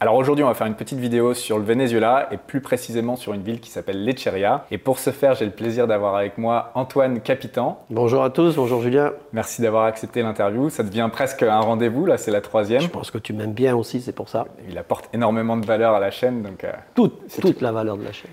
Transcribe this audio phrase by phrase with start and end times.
[0.00, 3.34] Alors aujourd'hui, on va faire une petite vidéo sur le Venezuela et plus précisément sur
[3.34, 4.64] une ville qui s'appelle Lecheria.
[4.70, 7.82] Et pour ce faire, j'ai le plaisir d'avoir avec moi Antoine Capitan.
[7.90, 9.10] Bonjour à tous, bonjour Julien.
[9.32, 10.70] Merci d'avoir accepté l'interview.
[10.70, 12.80] Ça devient presque un rendez-vous, là c'est la troisième.
[12.80, 14.46] Je pense que tu m'aimes bien aussi, c'est pour ça.
[14.70, 16.42] Il apporte énormément de valeur à la chaîne.
[16.42, 18.30] Donc, euh, toute, toute la valeur de la chaîne.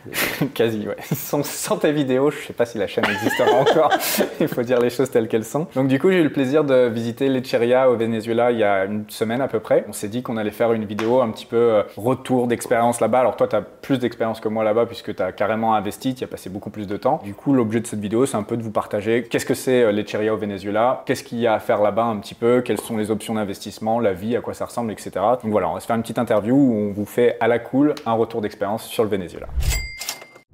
[0.54, 0.97] Quasi, ouais.
[1.16, 3.91] Sans, sans, tes vidéos, je ne sais pas si la chaîne existera encore.
[4.39, 5.66] Il faut dire les choses telles qu'elles sont.
[5.73, 8.86] Donc du coup, j'ai eu le plaisir de visiter Lecheria au Venezuela il y a
[8.86, 9.84] une semaine à peu près.
[9.89, 13.19] On s'est dit qu'on allait faire une vidéo un petit peu euh, retour d'expérience là-bas.
[13.19, 16.23] Alors toi, tu as plus d'expérience que moi là-bas puisque tu as carrément investi, tu
[16.23, 17.21] as passé beaucoup plus de temps.
[17.23, 19.83] Du coup, l'objet de cette vidéo, c'est un peu de vous partager qu'est-ce que c'est
[19.83, 22.81] euh, Lecheria au Venezuela, qu'est-ce qu'il y a à faire là-bas un petit peu, quelles
[22.81, 25.11] sont les options d'investissement, la vie, à quoi ça ressemble, etc.
[25.41, 27.59] Donc voilà, on va se faire une petite interview où on vous fait à la
[27.59, 29.47] cool un retour d'expérience sur le Venezuela.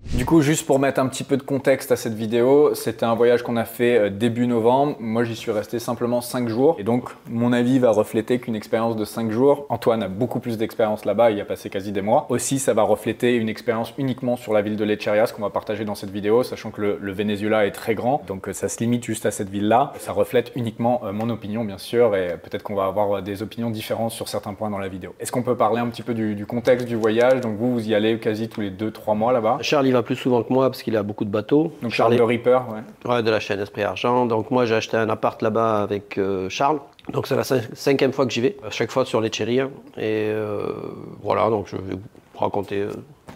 [0.04, 3.14] Du coup, juste pour mettre un petit peu de contexte à cette vidéo, c'était un
[3.14, 4.98] voyage qu'on a fait euh, début novembre.
[5.00, 6.76] Moi, j'y suis resté simplement 5 jours.
[6.80, 9.68] Et donc, mon avis va refléter qu'une expérience de 5 jours.
[9.70, 12.26] Antoine a beaucoup plus d'expérience là-bas, il y a passé quasi des mois.
[12.30, 15.52] Aussi, ça va refléter une expérience uniquement sur la ville de Lecheria, ce qu'on va
[15.52, 18.24] partager dans cette vidéo, sachant que le, Venezuela est très grand.
[18.27, 19.93] Donc, euh, ça se limite juste à cette ville-là.
[19.99, 23.70] Ça reflète uniquement euh, mon opinion, bien sûr, et peut-être qu'on va avoir des opinions
[23.70, 25.13] différentes sur certains points dans la vidéo.
[25.20, 27.40] Est-ce qu'on peut parler un petit peu du, contexte du voyage?
[27.41, 29.60] Donc, vous, vous y allez quasi tous les 2-3 mois là-bas.
[29.62, 31.74] Charles, va plus souvent que moi parce qu'il a beaucoup de bateaux.
[31.82, 33.10] Donc Charles de Ripper, ouais.
[33.10, 34.26] Ouais, de la chaîne Esprit Argent.
[34.26, 36.80] Donc moi j'ai acheté un appart là-bas avec euh, Charles.
[37.12, 39.60] Donc c'est la cinquième fois que j'y vais, à chaque fois sur les Et
[39.98, 40.71] euh,
[41.21, 42.91] voilà, donc je vais vous raconter euh,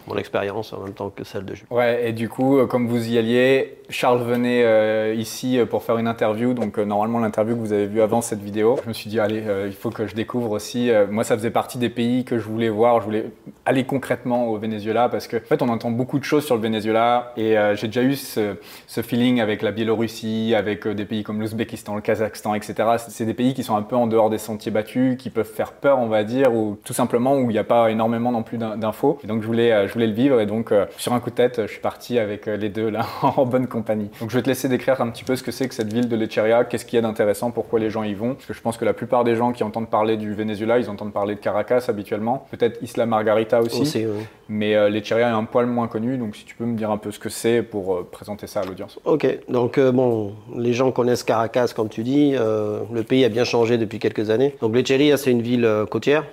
[0.08, 1.68] mon expérience en même temps que celle de Jules.
[1.70, 5.84] Ouais, et du coup, euh, comme vous y alliez, Charles venait euh, ici euh, pour
[5.84, 6.54] faire une interview.
[6.54, 9.44] Donc, normalement, l'interview que vous avez vue avant cette vidéo, je me suis dit, allez,
[9.66, 10.92] il faut que je découvre aussi.
[11.10, 13.00] moi, ça faisait partie des pays que je voulais voir.
[13.00, 13.26] Je voulais
[13.66, 16.62] aller concrètement au Venezuela parce que, en fait, on entend beaucoup de choses sur le
[16.62, 18.56] Venezuela et j'ai déjà eu ce,
[18.88, 22.76] ce, feeling avec la Biélorussie, avec des pays comme l'Ouzbékistan, le Kazakhstan, etc.
[23.08, 25.74] C'est des pays qui sont un peu en dehors des sentiers battus, qui peuvent faire
[25.74, 28.58] peur, on va dire, ou tout simplement où il n'y a pas énormément non plus
[28.58, 29.20] d'infos.
[29.26, 31.62] Donc, je voulais, je voulais le vivre et donc euh, sur un coup de tête,
[31.64, 34.10] je suis parti avec euh, les deux là en bonne compagnie.
[34.20, 36.08] Donc je vais te laisser décrire un petit peu ce que c'est que cette ville
[36.08, 38.36] de Lecheria, qu'est-ce qu'il y a d'intéressant, pourquoi les gens y vont.
[38.36, 40.90] Parce que je pense que la plupart des gens qui entendent parler du Venezuela, ils
[40.90, 44.06] entendent parler de Caracas habituellement, peut-être Isla Margarita aussi.
[44.48, 46.98] Mais euh, Lecheria est un poil moins connu, donc si tu peux me dire un
[46.98, 49.00] peu ce que c'est pour présenter ça à l'audience.
[49.06, 52.34] Ok, donc bon, les gens connaissent Caracas comme tu dis.
[52.34, 54.56] le pays a bien changé depuis quelques années.
[54.62, 56.26] Donc Lecheria, c'est une ville côtière,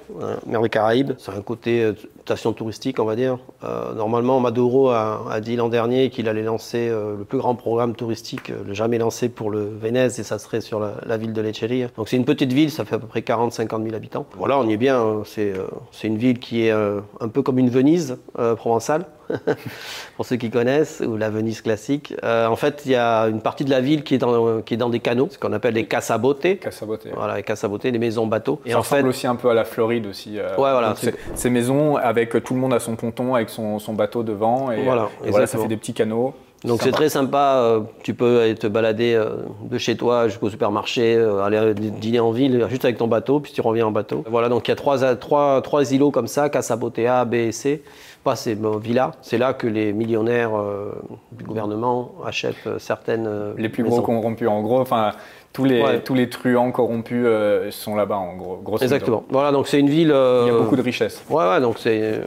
[0.47, 1.13] mer des Caraïbes.
[1.19, 1.93] C'est un côté
[2.23, 3.32] station touristique, on va dire
[3.95, 8.51] normalement, Maduro a, dit l'an dernier qu'il allait lancer euh, le plus grand programme touristique
[8.51, 11.89] euh, jamais lancé pour le Vénèze et ça serait sur la, ville de Lecheria.
[11.97, 14.27] Donc c'est une petite ville, ça fait à peu près 40-50 000 habitants.
[14.37, 15.01] Voilà, on y est bien.
[15.01, 15.23] Hein.
[15.39, 18.19] Euh, c'est une ville qui est un peu comme une Venise
[18.57, 19.07] provençale.
[20.17, 22.15] pour ceux qui connaissent, ou la Venise classique.
[22.25, 24.75] Euh, en fait, il y a une partie de la ville qui est dans, qui
[24.75, 26.59] est dans des canaux, ce qu'on appelle les casabotes.
[26.61, 27.07] Casabotes.
[27.15, 28.61] Voilà, les casabotes, les maisons bateaux.
[28.65, 29.09] Et Ça en ressemble fait...
[29.09, 30.39] aussi un peu à la Floride aussi.
[30.39, 30.95] Euh, ouais, voilà.
[31.35, 34.71] Ces maisons avec tout le monde à son ponton, avec son, son bateau devant.
[34.71, 36.35] Et, voilà, et voilà, ça fait des petits canaux.
[36.65, 39.21] Donc c'est très sympa, euh, tu peux te balader
[39.65, 43.61] de chez toi jusqu'au supermarché, aller dîner en ville juste avec ton bateau, puis tu
[43.61, 44.25] reviens en bateau.
[44.31, 47.53] Voilà, donc il y a trois, trois, trois îlots comme ça, Casabote A, B et
[47.53, 47.83] C
[48.23, 49.13] pas ces villas.
[49.23, 50.93] C'est là que les millionnaires euh,
[51.33, 53.27] du gouvernement achètent euh, certaines.
[53.27, 54.81] Euh, les plus gros corrompus, en gros.
[54.81, 55.13] Enfin,
[55.53, 57.27] tous les, tous les truands corrompus
[57.71, 58.79] sont là-bas, en gros.
[58.81, 59.25] Exactement.
[59.31, 60.09] Voilà, donc c'est une ville.
[60.09, 61.23] Il y a beaucoup de richesses.
[61.29, 62.21] Ouais, ouais, donc c'est.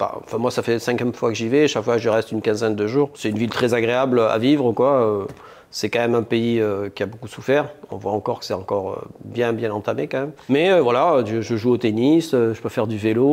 [0.00, 1.68] Enfin, moi, ça fait cinquième fois que j'y vais.
[1.68, 3.10] Chaque fois, je reste une quinzaine de jours.
[3.14, 5.26] C'est une ville très agréable à vivre, quoi.
[5.72, 7.68] C'est quand même un pays euh, qui a beaucoup souffert.
[7.92, 10.32] On voit encore que c'est encore euh, bien, bien entamé quand même.
[10.48, 13.26] Mais euh, voilà, je, joue au tennis, je peux faire du vélo,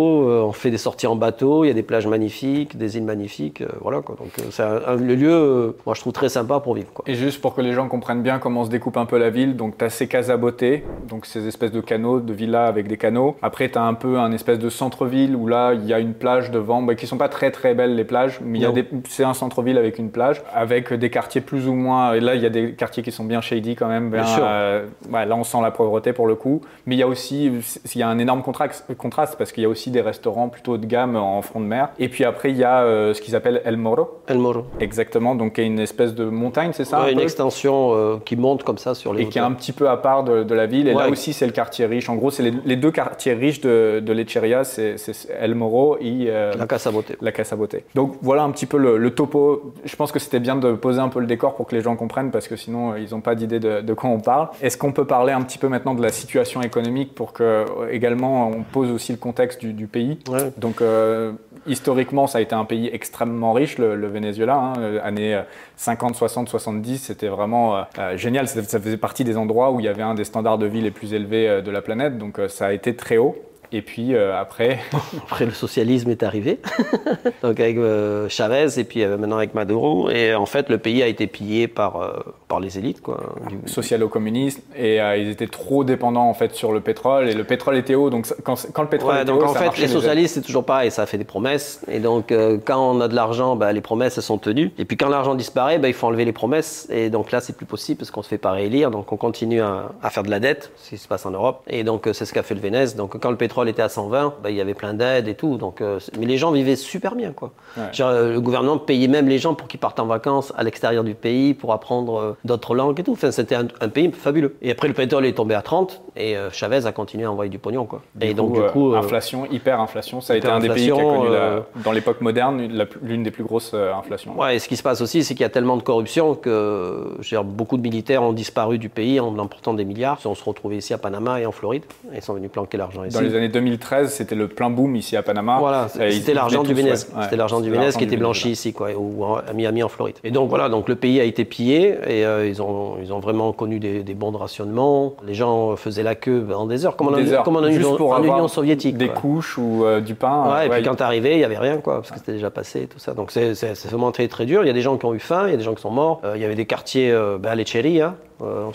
[0.46, 3.64] on fait des sorties en bateau, il y a des plages magnifiques, des îles magnifiques.
[3.81, 4.16] voilà quoi.
[4.20, 6.90] Donc c'est le lieu, moi je trouve très sympa pour vivre.
[6.94, 7.06] Quoi.
[7.08, 9.56] Et juste pour que les gens comprennent bien comment se découpe un peu la ville,
[9.56, 12.88] donc tu as ces cases à beauté, donc ces espèces de canaux, de villas avec
[12.88, 13.36] des canaux.
[13.42, 16.14] Après tu as un peu un espèce de centre-ville où là il y a une
[16.14, 18.59] plage devant, bah, qui sont pas très très belles les plages, mais
[19.08, 22.45] c'est un centre-ville avec une plage, avec des quartiers plus ou moins là, il y
[22.45, 24.09] a des quartiers qui sont bien shady quand même.
[24.11, 24.43] Bien, sûr.
[24.45, 26.61] Euh, là, on sent la pauvreté pour le coup.
[26.85, 27.51] Mais il y a aussi
[27.95, 30.85] il y a un énorme contraste parce qu'il y a aussi des restaurants plutôt de
[30.85, 31.89] gamme en front de mer.
[32.00, 34.21] Et puis après, il y a euh, ce qu'ils appellent El Moro.
[34.27, 34.65] El Moro.
[34.79, 35.35] Exactement.
[35.35, 38.63] Donc, il y a une espèce de montagne, c'est ça Une extension euh, qui monte
[38.63, 39.23] comme ça sur les.
[39.23, 40.88] Et qui est un petit peu à part de, la ville.
[40.88, 42.09] Et là aussi, c'est le quartier riche.
[42.09, 44.95] En gros, c'est les, deux quartiers riches de, de Lecheria, c'est
[45.39, 47.13] El Moro et la Casa Bote.
[47.21, 47.75] La Casa Bote.
[47.95, 49.73] Donc voilà un petit peu le, le topo.
[49.85, 51.95] Je pense que c'était bien de poser un peu le décor pour que les gens
[51.95, 54.50] comprennent parce que sinon euh, ils n'ont pas d'idée de, quoi on parle.
[54.62, 57.66] Est-ce qu'on peut parler un petit peu maintenant de la situation économique pour que euh,
[57.92, 60.19] également on pose aussi le contexte du, pays
[60.58, 61.31] Donc euh,
[61.66, 64.74] historiquement ça a été un pays extrêmement riche le, Venezuela, hein,
[65.04, 65.42] années
[65.78, 67.86] 50, 60, 70 c'était vraiment
[68.16, 70.81] génial, ça, faisait partie des endroits où il y avait un des standards de vie
[70.81, 73.36] les plus élevés de la planète donc ça a été très haut.
[73.72, 74.80] Et puis euh, après,
[75.24, 76.60] Après, le socialisme est arrivé,
[77.44, 80.10] donc avec euh, Chavez et puis euh, maintenant avec Maduro.
[80.10, 83.02] Et en fait, le pays a été pillé par, par les élites.
[83.02, 87.34] Quoi, du- socialo-communisme, et euh, ils étaient trop dépendants en fait sur le pétrole, et
[87.34, 89.72] le pétrole était haut, donc quand, quand le pétrole Ouais, était donc haut, en ça
[89.72, 91.81] fait, les socialistes, c'est toujours pareil, ça fait des promesses.
[91.90, 92.34] Et donc,
[92.66, 94.72] quand on a de l'argent, bah, les promesses, elles sont tenues.
[94.78, 96.88] Et puis, quand l'argent disparaît, bah, il faut enlever les promesses.
[96.92, 98.92] Et donc là, c'est plus possible parce qu'on se fait pas réélire.
[98.92, 101.62] Donc, on continue à, à faire de la dette, ce qui se passe en Europe.
[101.68, 102.96] Et donc, c'est ce qu'a fait le Vénèze.
[102.96, 105.57] Donc, quand le pétrole était à 120, bah, il y avait plein d'aides et tout.
[105.57, 107.51] Donc, euh, mais les gens vivaient super bien, quoi.
[107.77, 107.83] Ouais.
[107.94, 111.04] Genre, euh, le gouvernement payait même les gens pour qu'ils partent en vacances à l'extérieur
[111.04, 113.13] du pays pour apprendre euh, d'autres langues et tout.
[113.13, 114.56] Enfin, c'était un, un pays fabuleux.
[114.62, 117.59] Et après, le pétrole est tombé à 30 et Chavez a continué à envoyer du
[117.59, 118.01] pognon, quoi.
[118.21, 121.30] et donc, du coup, inflation, hyper-inflation, ça a été un des pays qui a connu,
[121.31, 122.68] la- dans l'époque moderne,
[123.04, 124.38] l'une des plus grosses inflations.
[124.39, 127.18] Ouais, et ce qui se passe aussi, c'est qu'il y a tellement de corruption que
[127.44, 130.18] beaucoup de militaires ont disparu du pays en emportant des milliards.
[130.19, 131.83] Ils sont se retrouvés ici à Panama et en Floride.
[132.13, 133.15] Et ils sont venus planquer l'argent ici.
[133.15, 135.57] Dans les années 2013, c'était le plein boom ici à Panama.
[135.59, 137.09] Voilà, c'était l'argent du Vénèze.
[137.15, 137.23] ouais.
[137.23, 140.15] C'était l'argent du qui était blanchi ici, quoi, ou en- à Miami en Floride.
[140.23, 143.19] Et donc voilà, donc le pays a été pillé et euh, ils, ont, ils ont
[143.19, 145.13] vraiment connu des, des bons de rationnement.
[145.25, 147.77] Les gens faisaient la queue en des heures, comme en, Des heures, comme en juste
[147.77, 148.97] Union, pour en Union soviétique.
[148.97, 149.21] Des quoi.
[149.21, 150.53] couches ou euh, du pain.
[150.53, 152.83] Ouais, et puis quand t'arrivais, il y avait rien, quoi, parce que c'était déjà passé
[152.83, 153.13] et tout ça.
[153.13, 153.53] Donc c'est
[153.89, 154.63] vraiment très très dur.
[154.63, 155.81] Il y a des gens qui ont eu faim, il y a des gens qui
[155.81, 156.21] sont morts.
[156.23, 158.15] Euh, il y avait des quartiers, ben, à Lecceria, hein.
[158.42, 158.69] Euh,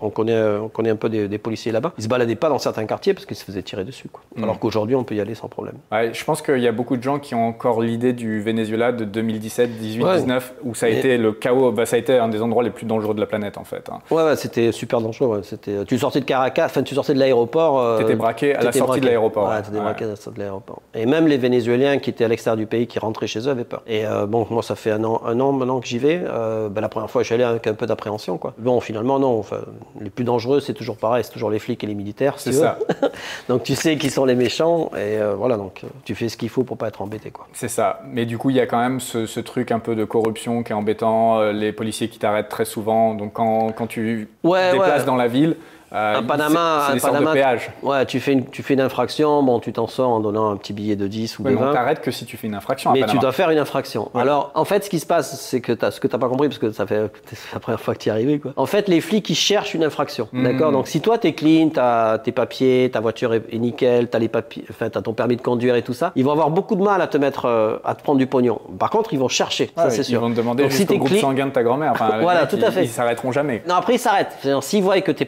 [0.00, 1.92] on, connaît, euh, on connaît un peu des, des policiers là-bas.
[1.98, 4.08] Ils se baladaient pas dans certains quartiers parce qu'ils se faisaient tirer dessus.
[4.08, 4.22] Quoi.
[4.36, 4.44] Mm.
[4.44, 5.74] Alors qu'aujourd'hui, on peut y aller sans problème.
[5.92, 8.92] Ouais, je pense qu'il y a beaucoup de gens qui ont encore l'idée du Venezuela
[8.92, 10.16] de 2017, 18, Ouais.
[10.16, 11.72] 19, où ça a été le chaos.
[11.72, 13.88] Bah, ça a été un des endroits les plus dangereux de la planète en fait.
[13.90, 13.98] hein.
[14.10, 15.42] Ouais, ouais, c'était super dangereux.
[15.42, 17.78] C'était, tu sortais de Caracas, enfin tu sortais de l'aéroport.
[17.80, 19.00] euh, T'étais braqué à la sortie de braqué.
[19.06, 19.48] l'aéroport.
[19.48, 20.82] Ouais, t'étais braqué à la sortie de l'aéroport.
[20.94, 23.64] Et même les Vénézuéliens qui étaient à l'extérieur du pays, qui rentraient chez eux, avaient
[23.64, 23.82] peur.
[23.86, 26.22] Et euh, bon, moi, ça fait un an, un an maintenant que j'y vais.
[26.26, 28.54] Euh, ben, la première fois, je suis allé avec un peu d'appréhension, quoi.
[28.58, 29.40] Bon, finalement, non.
[29.40, 29.58] Enfin,
[30.00, 32.34] les plus dangereux, c'est toujours pareil, c'est toujours les flics et les militaires.
[32.38, 32.78] C'est ça.
[33.48, 36.48] donc tu sais qui sont les méchants, et euh, voilà, donc tu fais ce qu'il
[36.48, 37.48] faut pour pas être embêté, quoi.
[37.52, 38.00] C'est ça.
[38.06, 40.62] Mais du coup, il y a quand même ce, ce truc un peu de corruption
[40.62, 43.14] qui est embêtant, euh, les policiers qui t'arrêtent très souvent.
[43.14, 45.06] Donc quand, quand tu Ouais, te déplaces ouais.
[45.06, 45.56] dans la ville,
[45.94, 47.70] euh, À Panama, c'est- sortes Panama, de péages.
[47.82, 50.56] Ouais, tu fais une, tu fais une infraction, bon, tu t'en sors en donnant un
[50.56, 51.72] petit billet de 10 ou Ouais, de mais on 20.
[51.72, 54.10] t'arrête que si tu fais une infraction à Mais tu dois faire une infraction.
[54.14, 54.22] Ouais.
[54.22, 56.28] Alors, en fait, ce qui se passe, c'est que as, ce que tu n'as pas
[56.28, 58.52] compris, parce que ça fait c'est la première fois que tu y es arrivé, quoi.
[58.56, 60.28] En fait, les flics, ils cherchent une infraction.
[60.32, 60.44] Mhm.
[60.44, 60.72] D'accord?
[60.72, 64.08] Donc, si toi, tu es clean, tu as tes papiers, ta voiture est, est nickel,
[64.10, 66.32] tu as, les papiers, enfin, as ton permis de conduire et tout ça, ils vont
[66.32, 68.60] avoir beaucoup de mal à te mettre, euh, à te prendre du pognon.
[68.78, 70.20] Par contre, ils vont chercher, ça, c'est Ils sûr.
[70.20, 71.92] vont te demander Donc, si t'es groupe clean- sanguin de ta grand-mère.
[71.92, 72.84] Enfin, Voilà, tout ils- à fait.
[72.84, 73.62] Ils s'arrêteront jamais.
[73.68, 74.32] Non, après, ils s'arrêtent.
[74.40, 75.26] C'est-à-dire, S'ils voient que tu es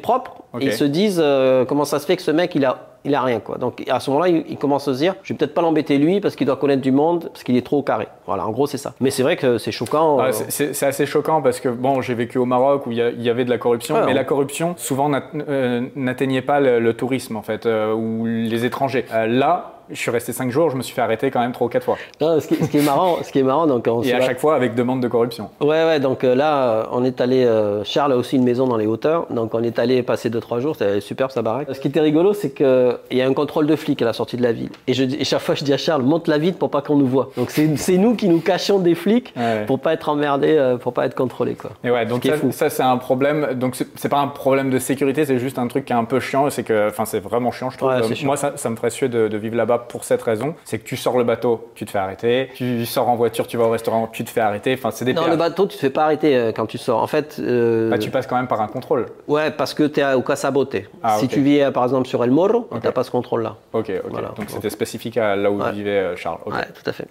[0.63, 3.23] ils se disent euh, comment ça se fait que ce mec, il a, il a
[3.23, 3.41] rien.
[3.41, 3.57] Quoi.
[3.59, 5.99] Donc, à ce moment-là, ils, ils commencent à se dire je vais peut-être pas l'embêter
[5.99, 8.09] lui parce qu'il doit connaître du monde, parce qu'il est trop au carré.
[8.27, 8.95] Voilà, en gros, c'est ça.
[9.01, 10.19] Mais c'est vrai que c'est choquant.
[10.21, 13.03] Ah, euh, c'est- assez choquant parce que bon, j'ai vécu au Maroc où il y,
[13.19, 15.11] il avait de la corruption, mais la corruption souvent
[15.49, 19.05] euh, n'atteignait pas le, le tourisme en fait euh, ou les étrangers.
[19.29, 21.71] Là, je suis resté 5 jours, je me suis fait arrêter quand même 3 ou
[21.71, 21.97] 4 fois.
[22.21, 24.19] non, ce, qui, ce qui est marrant, ce qui est marrant, donc on Et à
[24.19, 25.51] va- chaque fois avec demande de corruption.
[25.61, 27.45] Ouais, ouais, donc euh, là, on est allé.
[27.45, 30.61] euh, Charles a aussi une maison dans les hauteurs, donc on est allé passer 2-3
[30.61, 31.69] jours, c'était superbe sa baraque.
[31.73, 34.37] Ce qui était rigolo, c'est qu'il y a un contrôle de flics à la sortie
[34.37, 34.71] de la ville.
[34.87, 36.83] Et, je, dis- et chaque fois, je dis à Charles, monte la ville pour pas
[36.83, 37.31] qu'on nous voit.
[37.37, 39.65] Donc c'est nous qui nous cachons des flics Ouais.
[39.67, 41.71] pour pas être emmerdés, euh, pour pas être contrôlés, quoi.
[41.85, 43.55] Et ouais, donc ça, c'est un problème.
[43.55, 46.21] Donc c'est pas un problème de sécurité, c'est juste un truc qui est un peu
[46.21, 46.49] chiant.
[46.51, 47.91] C'est que, enfin, c'est vraiment chiant, je trouve.
[47.91, 48.15] Ouais, Euh.
[48.25, 50.55] Moi, ça, ça me ferait suer de, de vivre là-bas pour cette raison.
[50.65, 52.51] C'est que tu sors le bateau, tu te fais arrêter.
[52.55, 54.75] Tu sors en voiture, tu vas au restaurant, tu te fais arrêter.
[54.75, 57.03] Enfin, c'est des Non, le bateau, tu te fais pas arrêter euh, quand tu sors.
[57.03, 59.07] En fait, euh, Bah, tu passes quand même par un contrôle.
[59.29, 60.77] ouais, parce que tu es au Casabote.
[61.03, 62.81] Ah, si tu vis euh, par exemple sur El Morro, Ok.
[62.81, 63.57] tu n'as pas ce contrôle-là.
[63.73, 64.11] Ok, ok.
[64.11, 64.29] Voilà.
[64.37, 65.73] Donc c'était spécifique à là où Ouais.
[65.73, 66.39] vivait Charles.
[66.45, 66.55] Ok.
[66.55, 67.07] Ouais, tout à fait.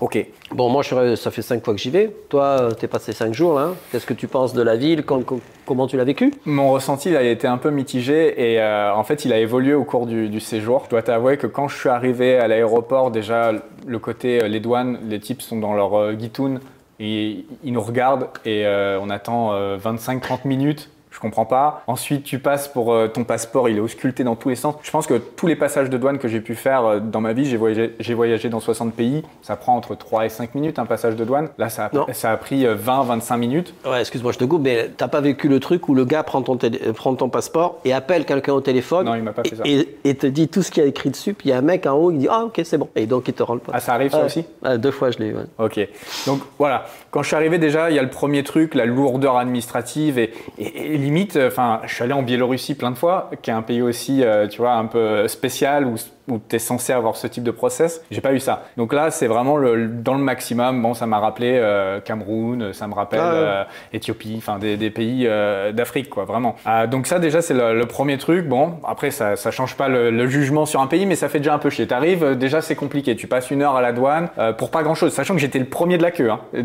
[0.00, 0.24] Ok.
[0.52, 2.14] Bon, moi, je ça fait cinq fois que j'y vais.
[2.28, 3.70] Toi, tu es passé cinq jours là.
[3.90, 5.04] Qu'est-ce que tu penses de la ville?
[5.04, 6.32] Com- com- Comment tu l'as vécu?
[6.46, 9.74] Mon ressenti il a été un peu mitigé et euh, en fait il a évolué
[9.74, 10.84] au cours du, séjour.
[10.86, 13.52] Je dois t'avouer que quand je suis arrivé à l'aéroport, déjà
[13.86, 16.14] le côté euh, les douanes, les types sont dans leur euh,
[17.00, 20.88] et ils nous regardent et euh, on attend 25-30 minutes.
[21.18, 21.82] Je comprends pas.
[21.88, 24.76] Ensuite, tu passes pour euh, ton passeport, il est ausculté dans tous les sens.
[24.82, 27.32] Je pense que tous les passages de douane que j'ai pu faire euh, dans ma
[27.32, 29.24] vie, j'ai voyagé, j'ai voyagé dans 60 pays.
[29.42, 31.48] Ça prend entre 3 et 5 minutes un passage de douane.
[31.58, 33.74] Là, ça a, ça a pris 20-25 minutes.
[33.84, 36.40] Ouais, excuse-moi, je te coupe, mais t'as pas vécu le truc où le gars prend
[36.40, 39.42] ton, télé- euh, prend ton passeport et appelle quelqu'un au téléphone Non, il m'a pas
[39.42, 39.64] fait ça.
[39.64, 41.62] et, te dit tout ce qu'il y a écrit dessus, puis il y a un
[41.62, 42.90] mec en haut, il dit Ah, ok, c'est bon.
[42.94, 43.74] Et donc il te rend le poste.
[43.76, 45.34] Ah, ça arrive ça aussi Ouais, Deux fois, je l'ai eu.
[45.34, 45.46] ouais.
[45.58, 45.80] Ok.
[46.28, 49.36] Donc voilà, quand je suis arrivé déjà, il y a le premier truc, la lourdeur
[49.38, 53.30] administrative et, et- et limite, euh, enfin, je suis allé en Biélorussie plein de fois,
[53.42, 55.94] qui est un pays aussi, euh, tu vois, un peu spécial où
[56.30, 58.04] où tu es censé avoir ce type de process.
[58.10, 58.64] J'ai pas eu ça.
[58.76, 60.82] Donc là, c'est vraiment le, dans le maximum.
[60.82, 64.90] Bon, ça m'a rappelé euh, Cameroun, ça me rappelle Ah euh, Éthiopie, enfin des, des
[64.90, 65.26] pays
[65.72, 66.54] d'Afrique, quoi, vraiment.
[66.90, 68.46] Donc ça, déjà, c'est le, le premier truc.
[68.46, 71.38] Bon, après, ça, ça change pas le, le jugement sur un pays, mais ça fait
[71.38, 71.86] déjà un peu chier.
[71.86, 73.16] T'arrives, déjà, c'est compliqué.
[73.16, 75.96] Tu passes une heure à la douane pour pas grand-chose, sachant que j'étais le premier
[75.96, 76.62] de la queue hein, de-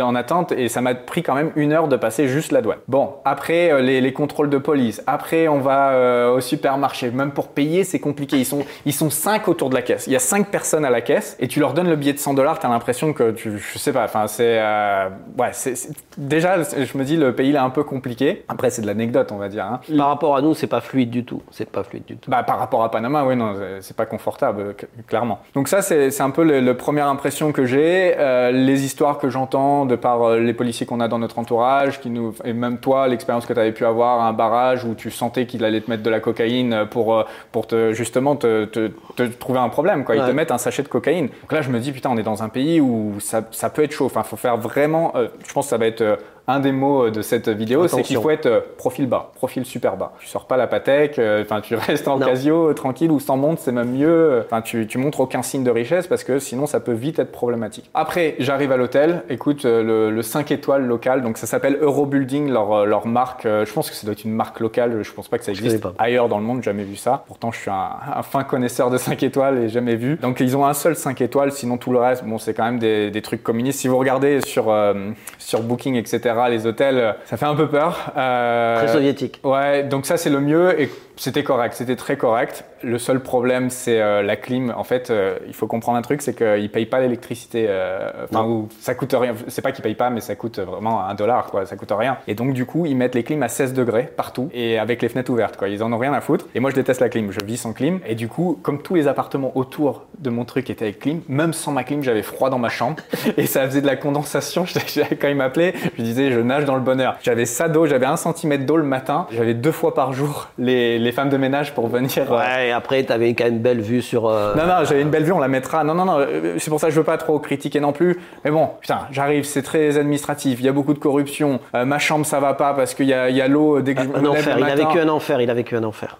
[0.00, 2.78] en attente, et ça m'a pris quand même une heure de passer juste la douane.
[2.88, 5.02] Bon, après euh, les, les contrôles de police.
[5.06, 7.10] Après, on va euh, au supermarché.
[7.10, 8.36] Même pour payer, c'est compliqué.
[8.38, 10.06] Ils sont, ils sont cinq autour de la caisse.
[10.06, 12.18] Il y a cinq personnes à la caisse, et tu leur donnes le billet de
[12.18, 12.58] 100 dollars.
[12.58, 14.04] T'as l'impression que tu, je sais pas.
[14.04, 15.74] Enfin, c'est, euh, ouais, c'est
[16.16, 18.44] déjà, je me dis le pays il est un peu compliqué.
[18.48, 19.64] Après, c'est de l'anecdote, on va dire.
[19.64, 19.80] hein.
[19.96, 21.42] Par rapport à nous, c'est pas fluide du tout.
[21.50, 22.30] C'est pas fluide du tout.
[22.30, 25.40] Bah, par rapport à Panama, oui, non, c'est- pas confortable, cl- clairement.
[25.54, 28.14] Donc ça, c'est c'est un peu le, le première impression que j'ai.
[28.16, 32.00] Euh, les histoires que j'entends de par euh, les policiers qu'on a dans notre entourage,
[32.00, 34.94] qui nous, et même toi, l'expérience que tu avais pu avoir à un barrage où
[34.94, 38.64] tu sentais qu'il allait te mettre de la cocaïne pour, euh, pour te, justement te,
[38.66, 40.04] te- te trouver un problème.
[40.04, 40.16] Quoi.
[40.16, 41.28] Ils te mettent un sachet de cocaïne.
[41.28, 43.82] Donc là, je me dis, putain, on est dans un pays où ça, ça peut
[43.82, 44.06] être chaud.
[44.06, 45.12] Enfin, faut faire vraiment...
[45.16, 46.18] euh, je pense que ça va être...
[46.48, 49.64] un des mots euh, de cette vidéo, c'est qu'il faut être euh, profil bas, profil
[49.64, 50.12] super bas.
[50.18, 52.26] Tu sors pas la patek, euh, enfin tu restes en Non.
[52.26, 54.42] casio tranquille ou sans montre, c'est même mieux.
[54.46, 57.30] Enfin tu, tu montres aucun signe de richesse parce que sinon ça peut vite être
[57.30, 57.90] problématique.
[57.94, 62.86] Après, j'arrive à l'hôtel, écoute le, le 5 étoiles local, donc ça s'appelle Eurobuilding, leur,
[62.86, 63.44] leur marque.
[63.44, 65.86] je pense que ça doit être une marque locale, je pense pas que ça existe
[65.98, 67.24] ailleurs dans le monde, jamais vu ça.
[67.26, 70.16] Pourtant, je suis un, un fin connaisseur de 5 étoiles et jamais vu.
[70.16, 72.78] Donc, ils ont un seul 5 étoiles, sinon tout le reste, bon, c'est quand même
[72.78, 73.80] des, des trucs communistes.
[73.80, 74.94] Si vous regardez sur, euh,
[75.38, 78.12] sur Booking, etc., les hôtels, euh, ça fait un peu peur.
[78.16, 79.40] Euh, Très soviétique.
[79.42, 82.64] Ouais, donc ça c'est le mieux et c'était correct, c'était très correct.
[82.82, 84.72] Le seul problème c'est euh, la clim.
[84.76, 87.66] En fait, euh, il faut comprendre un truc, c'est qu'ils payent pas l'électricité.
[87.68, 89.34] euh, Enfin, ou ça coûte rien.
[89.48, 91.66] C'est pas qu'ils payent pas, mais ça coûte vraiment un dollar, quoi.
[91.66, 92.18] Ça coûte rien.
[92.28, 95.08] Et donc du coup, ils mettent les clims à 16 degrés partout et avec les
[95.08, 95.68] fenêtres ouvertes, quoi.
[95.68, 96.46] Ils en ont rien à foutre.
[96.54, 97.32] Et moi, je déteste la clim.
[97.32, 97.98] Je vis sans clim.
[98.06, 101.52] Et du coup, comme tous les appartements autour de mon truc étaient avec clim, même
[101.52, 102.96] sans ma clim, j'avais froid dans ma chambre
[103.36, 104.64] et ça faisait de la condensation.
[105.20, 107.16] Quand il m'appelait, je disais, je nage dans le bonheur.
[107.22, 109.26] J'avais ça d'eau, j'avais un centimètre d'eau le matin.
[109.32, 112.10] J'avais deux fois par jour les, les femmes de ménage pour venir.
[112.32, 114.26] euh, Ouais, et après, t'avais quand même belle vue sur.
[114.28, 115.84] euh, non, non, j'avais une belle vue, on la mettra.
[115.84, 118.18] Non, non, non, euh, c'est pour ça que je veux pas trop critiquer non plus.
[118.44, 121.60] Mais bon, putain, j'arrive, c'est très administratif, il y a beaucoup de corruption.
[121.74, 123.94] Euh, ma chambre, ça va pas parce qu'il y a, il y a l'eau dès
[123.94, 124.56] que je me Un lève enfer.
[124.56, 125.40] le Il a vécu un enfer.
[125.40, 126.18] Il a vécu un enfer.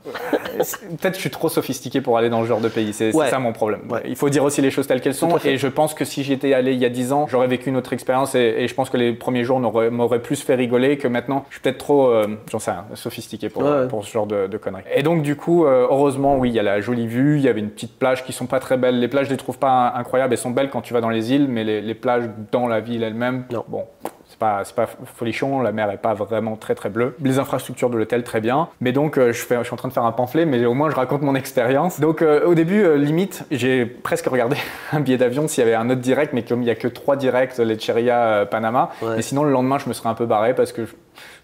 [0.57, 3.28] Peut-être que je suis trop sophistiqué pour aller dans ce genre de pays, c'est Ouais.
[3.30, 3.80] ça mon problème.
[3.90, 4.02] Ouais.
[4.07, 5.37] Il faut dire aussi les choses telles qu'elles sont.
[5.45, 7.76] Et je pense que si j'étais allé il y a 10 ans, j'aurais vécu une
[7.76, 11.09] autre expérience et, et je pense que les premiers jours m'auraient plus fait rigoler que
[11.09, 11.45] maintenant.
[11.50, 13.87] Je suis peut-être trop, euh, j'en sais rien, sophistiqué pour, Ouais.
[13.88, 14.78] pour ce genre de, de conneries.
[14.95, 17.49] Et donc, du coup, euh, heureusement, oui, il y a la jolie vue, il y
[17.49, 18.99] avait une petite plage qui sont pas très belles.
[18.99, 21.33] Les plages, je les trouve pas incroyables, elles sont belles quand tu vas dans les
[21.33, 23.85] îles, mais les, les plages dans la ville elle-même, bon.
[24.29, 27.17] C'est pas, c'est pas folichon, la mer est pas vraiment très très bleue.
[27.25, 28.69] Les infrastructures de l'hôtel très bien.
[28.81, 30.75] Mais donc euh, je, fais, je suis en train de faire un pamphlet, mais au
[30.75, 31.99] moins je raconte mon expérience.
[31.99, 34.57] Donc euh, au début, euh, limite, j'ai presque regardé
[34.93, 36.89] un billet d'avion s'il y avait un autre direct, mais comme il y a que
[36.89, 38.91] trois directs, Lecheria, euh, Panama.
[39.01, 39.17] Ouais.
[39.17, 40.93] Mais sinon le lendemain, je me serais un peu barré parce que je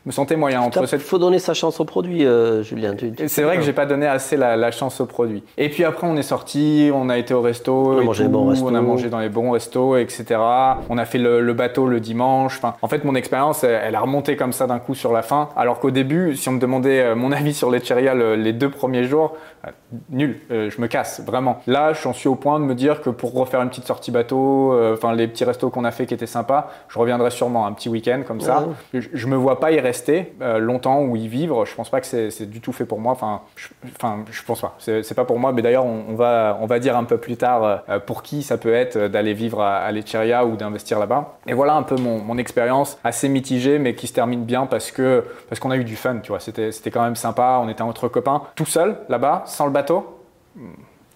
[0.06, 2.94] me sentais moyen entre Il cette faut donner sa chance au produit, euh, Julien.
[2.94, 5.42] Tu- tu- et C'est vrai que j'ai pas donné assez la, la chance au produit.
[5.56, 8.24] Et puis après, on est sorti, on a été au resto, On a et mangé
[8.24, 8.66] tout, des bons restos.
[8.68, 10.40] on a mangé dans les bons restos, etc.
[10.90, 12.58] On a fait le, le bateau le dimanche.
[12.58, 15.22] Enfin, en fait, mon expérience, elle, elle a remonté comme ça d'un coup sur la
[15.22, 15.48] fin.
[15.56, 18.68] Alors qu'au début, si on me demandait euh, mon avis sur l'Echeria le- les deux
[18.70, 19.34] premiers jours,
[19.66, 19.70] euh,
[20.10, 21.60] nul, euh, je me casse vraiment.
[21.66, 24.74] Là, j'en suis au point de me dire que pour refaire une petite sortie bateau,
[24.92, 27.88] enfin les petits restos qu'on a fait qui étaient sympas, je reviendrai sûrement un petit
[27.88, 28.66] week-end comme ça.
[28.92, 29.93] Je, je me vois pas y rester
[30.42, 31.64] euh, longtemps ou y vivre.
[31.64, 33.12] Je pense pas que c'est du tout fait pour moi.
[33.12, 34.74] Enfin, je, enfin, je pense pas.
[34.78, 35.52] C'est pas pour moi.
[35.52, 38.42] Mais d'ailleurs, on, on va, on va dire un peu plus tard euh, pour qui
[38.42, 41.38] ça peut être euh, d'aller vivre à, à Lecheria ou d'investir là-bas.
[41.46, 44.90] Et voilà un peu mon, mon expérience assez mitigée, mais qui se termine bien parce
[44.90, 46.18] que parce qu'on a eu du fun.
[46.22, 47.60] Tu vois, c'était c'était quand même sympa.
[47.62, 50.20] On était entre copains, tout seul là-bas, sans le bateau?
[50.56, 50.68] Hmm,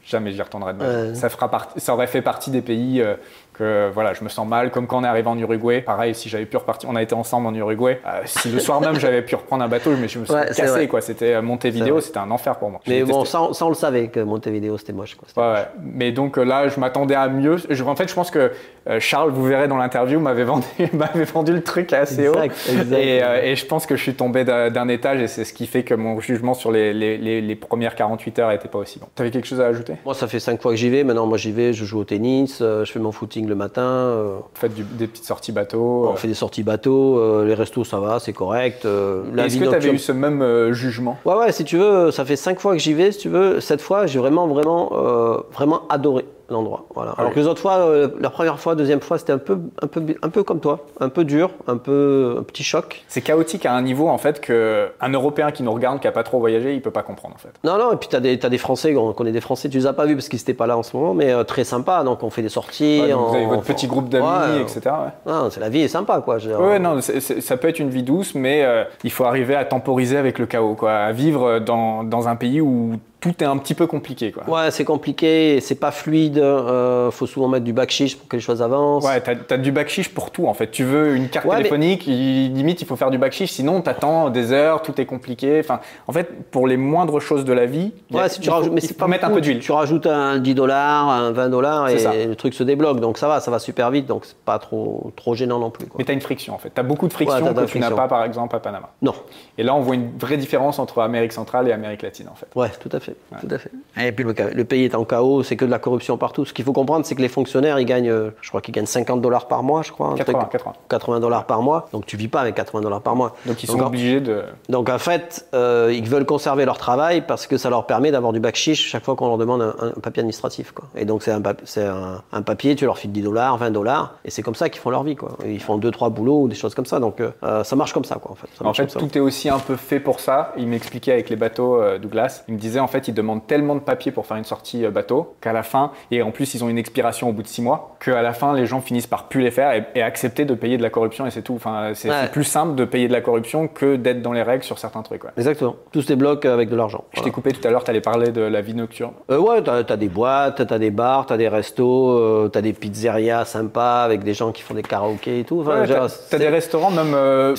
[0.04, 1.08] Jamais j'y retournerai de ma vie.
[1.11, 1.14] Ouais.
[1.14, 3.14] Ça, fera partie- ça aurait fait partie des pays euh,
[3.59, 4.71] que voilà, je me sens mal.
[4.71, 5.81] Comme quand on est arrivé en Uruguay.
[5.81, 8.00] Pareil, si j'avais pu repartir, on a été ensemble en Uruguay.
[8.07, 10.47] Euh, si le soir même j'avais pu reprendre un bateau, mais je me suis Ouais,
[10.55, 10.88] cassé.
[10.88, 11.00] quoi.
[11.00, 12.81] C'était euh, Montevideo, c'était un enfer pour moi.
[12.87, 15.17] Mais bon, ça, on- ça, on le savait que Montevideo c'était moche.
[15.17, 15.29] Quoi.
[15.43, 15.67] Ouais, moche.
[15.83, 17.57] Mais donc euh, là, je m'attendais à mieux.
[17.69, 18.53] Je- en fait, je pense que
[19.00, 22.35] Charles, vous verrez dans l'interview, m'avait vendu, m'avait vendu le truc assez haut.
[22.41, 22.93] Exact.
[22.93, 25.67] Et, euh, et je pense que je suis tombé d'un étage et c'est ce qui
[25.67, 28.99] fait que mon jugement sur les, les, les, les premières 48 heures n'était pas aussi
[28.99, 29.07] bon.
[29.15, 29.95] T'avais quelque chose à ajouter?
[30.05, 31.05] Moi, ça fait cinq fois que j'y vais.
[31.05, 33.83] Maintenant, moi, j'y vais, je joue au tennis, je fais mon footing le matin.
[33.83, 36.07] euh, Faites du- des petites sorties bateau.
[36.09, 37.19] on fait des sorties bateau.
[37.19, 38.85] euh, les restos, ça va, c'est correct.
[38.85, 41.19] euh, Est-ce que tu avais eu ce même euh, jugement?
[41.25, 43.61] Ouais, ouais, si tu veux, ça fait cinq fois que j'y vais, si tu veux.
[43.61, 46.25] Cette fois, j'ai vraiment, vraiment, euh, vraiment adoré.
[46.50, 46.87] L'endroit.
[46.95, 47.12] Voilà.
[47.19, 49.87] Alors que les autres fois, euh, la première fois, deuxième fois, c'était un peu, un,
[49.87, 53.05] peu, un peu comme toi, un peu dur, un peu un petit choc.
[53.09, 56.12] C'est chaotique à un niveau en fait que un Européen qui nous regarde, qui a
[56.12, 57.50] pas trop voyagé, il peut pas comprendre en fait.
[57.64, 59.87] Non, non, et puis tu as, as, des Français, on connaît des Français, tu les
[59.87, 62.02] as pas vus parce qu'ils n'étaient pas là en ce moment, mais euh, très sympa.
[62.05, 63.00] Donc on fait des sorties.
[63.02, 64.62] Ouais, vous avez votre petit groupe d'amis, Ouais.
[64.62, 64.81] etc.
[64.87, 65.33] ouais.
[65.33, 66.38] Non, c'est la vie est sympa, quoi.
[66.38, 66.61] Dire.
[66.61, 70.17] Ouais, non, ça peut être une vie douce, mais euh, il faut arriver à temporiser
[70.17, 73.75] avec le chaos, quoi, à vivre dans, dans un pays où tout est un petit
[73.75, 74.49] peu compliqué, quoi.
[74.49, 76.39] Ouais, c'est compliqué, c'est pas fluide.
[76.39, 79.05] euh, faut souvent mettre du backchiche pour que les choses avancent.
[79.05, 80.71] Ouais, t'as as du backchiche pour tout en fait.
[80.71, 83.81] Tu veux une carte Ouais, mais- téléphonique, il- limite il faut faire du backchiche, sinon
[83.81, 85.59] t'attends des heures, tout est compliqué.
[85.61, 88.73] Enfin, en fait, pour les moindres choses de la vie, a- Ouais, si tu rajoutes,
[88.73, 89.59] mais c'est pas mettre un peu d'huile.
[89.59, 92.13] Tu rajoutes un 10 dollars, un 20 dollars et ça.
[92.15, 93.01] le truc se débloque.
[93.01, 94.07] Donc ça va, ça va super vite.
[94.07, 95.87] Donc c'est pas trop, trop gênant non plus.
[95.87, 95.97] Quoi.
[95.99, 96.71] Mais t'as une friction en fait.
[96.71, 98.91] T'as beaucoup de friction Ouais, que tu n'as pas par exemple à Panama.
[99.03, 99.15] Non.
[99.57, 102.47] Et là, on voit une vraie différence entre Amérique centrale et Amérique latine en fait.
[102.55, 103.08] Ouais, tout à fait,
[103.41, 103.71] tout à fait.
[104.00, 106.45] Et puis le, pays est en chaos, c'est que de la corruption partout.
[106.45, 108.87] Ce qu'il faut comprendre, c'est que les fonctionnaires, ils gagnent, euh, je crois qu'ils gagnent
[108.87, 110.09] 50 dollars par mois, je crois.
[110.09, 110.53] un 80, truc.
[110.53, 110.73] 80.
[110.88, 111.88] 80 dollars par mois.
[111.93, 113.35] Donc tu vis pas avec 80 dollars par mois.
[113.47, 114.43] Donc ils sont obligés de.
[114.69, 118.33] Donc en fait, euh, ils veulent conserver leur travail parce que ça leur permet d'avoir
[118.33, 120.73] du backchiche chaque fois qu'on leur demande un, un papier administratif.
[120.73, 120.87] Quoi.
[120.97, 124.55] Et donc c'est un, papier, tu leur files 10 dollars, 20 dollars, et c'est comme
[124.55, 125.17] ça qu'ils font leur vie.
[125.17, 125.37] Quoi.
[125.45, 127.00] Ils font deux trois boulots ou des choses comme ça.
[127.00, 128.17] Donc euh, ça marche comme ça.
[128.17, 129.00] Quoi, en fait, Ça En marche fait, comme ça.
[129.00, 130.53] tout est aussi un peu fait pour ça.
[130.57, 132.45] Il m'expliquait avec les bateaux, euh, Douglas.
[132.49, 134.90] Il me disait, en fait, ils demandent tellement de papiers pour faire une sortie euh,
[134.90, 137.62] bateau qu'à la fin, et en plus, ils ont une expiration au bout de six
[137.62, 140.55] mois, qu'à la fin, les gens finissent par plus les faire et, et accepter de
[140.55, 141.55] payer de la corruption et c'est tout.
[141.55, 142.28] Enfin, c'est Ouais.
[142.33, 145.25] plus simple de payer de la corruption que d'être dans les règles sur certains trucs.
[145.25, 145.31] ouais.
[145.37, 145.76] Exactement.
[145.93, 147.05] Tout se débloque avec de l'argent.
[147.12, 147.25] Je Voilà.
[147.31, 149.12] t'ai coupé tout à l'heure, tu allais parler de la vie nocturne.
[149.31, 152.73] Euh, ouais, t'as as des boîtes, t'as des bars, t'as des restos, euh, t'as des
[152.73, 155.61] pizzerias sympas avec des gens qui font des karaokés et tout.
[155.61, 157.12] Enfin, Ouais, des restaurants même.
[157.14, 157.55] euh,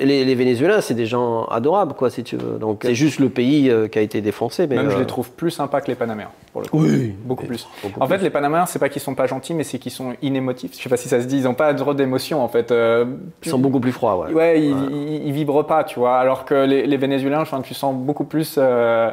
[0.00, 2.58] les, les Vénézuéliens, c'est des gens adorables, quoi, si tu veux.
[2.58, 4.63] Donc c'est juste le pays qui a été défoncé.
[4.66, 6.82] Mais, Même je euh, les trouve plus sympas que les Panaméens, pour le coup.
[6.82, 7.66] Oui, Beaucoup plus.
[7.82, 8.24] beaucoup en fait, plus.
[8.24, 10.72] les Panaméens, c'est pas qu'ils sont pas gentils, mais c'est qu'ils sont inémotifs.
[10.76, 12.70] Je sais pas si ça se dit, ils ont pas trop d'émotion en fait.
[12.70, 13.04] Euh,
[13.44, 14.32] Ils sont beaucoup plus froids, ouais.
[14.32, 16.16] Ouais, ils, ils- ils vibrent pas, tu vois.
[16.18, 19.10] Alors que les, les Vénézuéliens, enfin, tu sens beaucoup plus euh,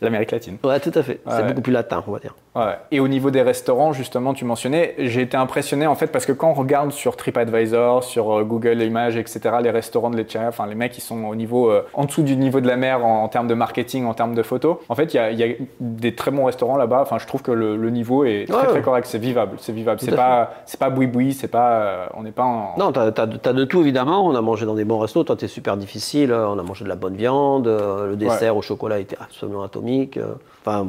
[0.00, 0.56] l'Amérique latine.
[0.64, 1.20] Ouais, tout à fait.
[1.26, 1.48] C'est Ouais.
[1.48, 2.34] beaucoup plus latin, on va dire.
[2.56, 2.76] Ouais.
[2.90, 6.32] Et au niveau des restaurants, justement, tu mentionnais, j'ai été impressionné en fait parce que
[6.32, 10.66] quand on regarde sur TripAdvisor, sur euh, Google Images, etc., les restaurants de Lecharia, enfin
[10.66, 13.22] les mecs qui sont au niveau euh, en dessous du niveau de la mer en,
[13.24, 15.44] en termes de marketing, en termes de photos, en fait, il y a, il y
[15.44, 17.00] a des très bons restaurants là-bas.
[17.02, 20.00] Enfin, je trouve que le, le niveau est très très correct, c'est vivable, c'est vivable.
[20.00, 22.74] C'est pas, c'est pas boui boui, c'est pas, euh, on n'est pas en.
[22.78, 24.26] Non, t'as as, de tout évidemment.
[24.26, 25.24] On a mangé dans des bons restos.
[25.24, 26.32] Toi, t'es super difficile.
[26.32, 27.66] On a mangé de la bonne viande.
[27.68, 29.89] Le dessert au chocolat était absolument atomique.
[30.16, 30.86] Euh, Enfin,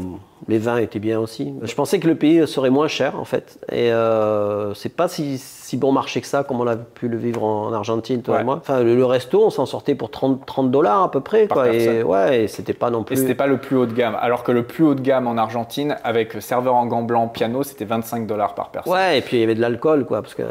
[0.49, 1.53] les vins étaient bien aussi.
[1.61, 3.57] Je pensais que le pays serait moins cher en fait.
[3.71, 7.15] Et euh, c'est pas si, si bon marché que ça comme on a pu le
[7.17, 8.41] vivre en Argentine, toi Ouais.
[8.41, 8.57] et moi.
[8.59, 11.45] Enfin, le, le resto, on s'en sortait pour 30, 30 dollars à peu près.
[11.47, 11.73] Par Quoi.
[11.73, 13.15] Et ouais, et c'était pas non Et plus.
[13.17, 14.17] c'était pas le plus haut de gamme.
[14.19, 17.63] Alors que le plus haut de gamme en Argentine, avec serveur en gants blancs, piano,
[17.63, 18.91] c'était 25 dollars par personne.
[18.91, 20.21] Ouais, et puis il y avait de l'alcool, quoi.
[20.21, 20.43] Parce que...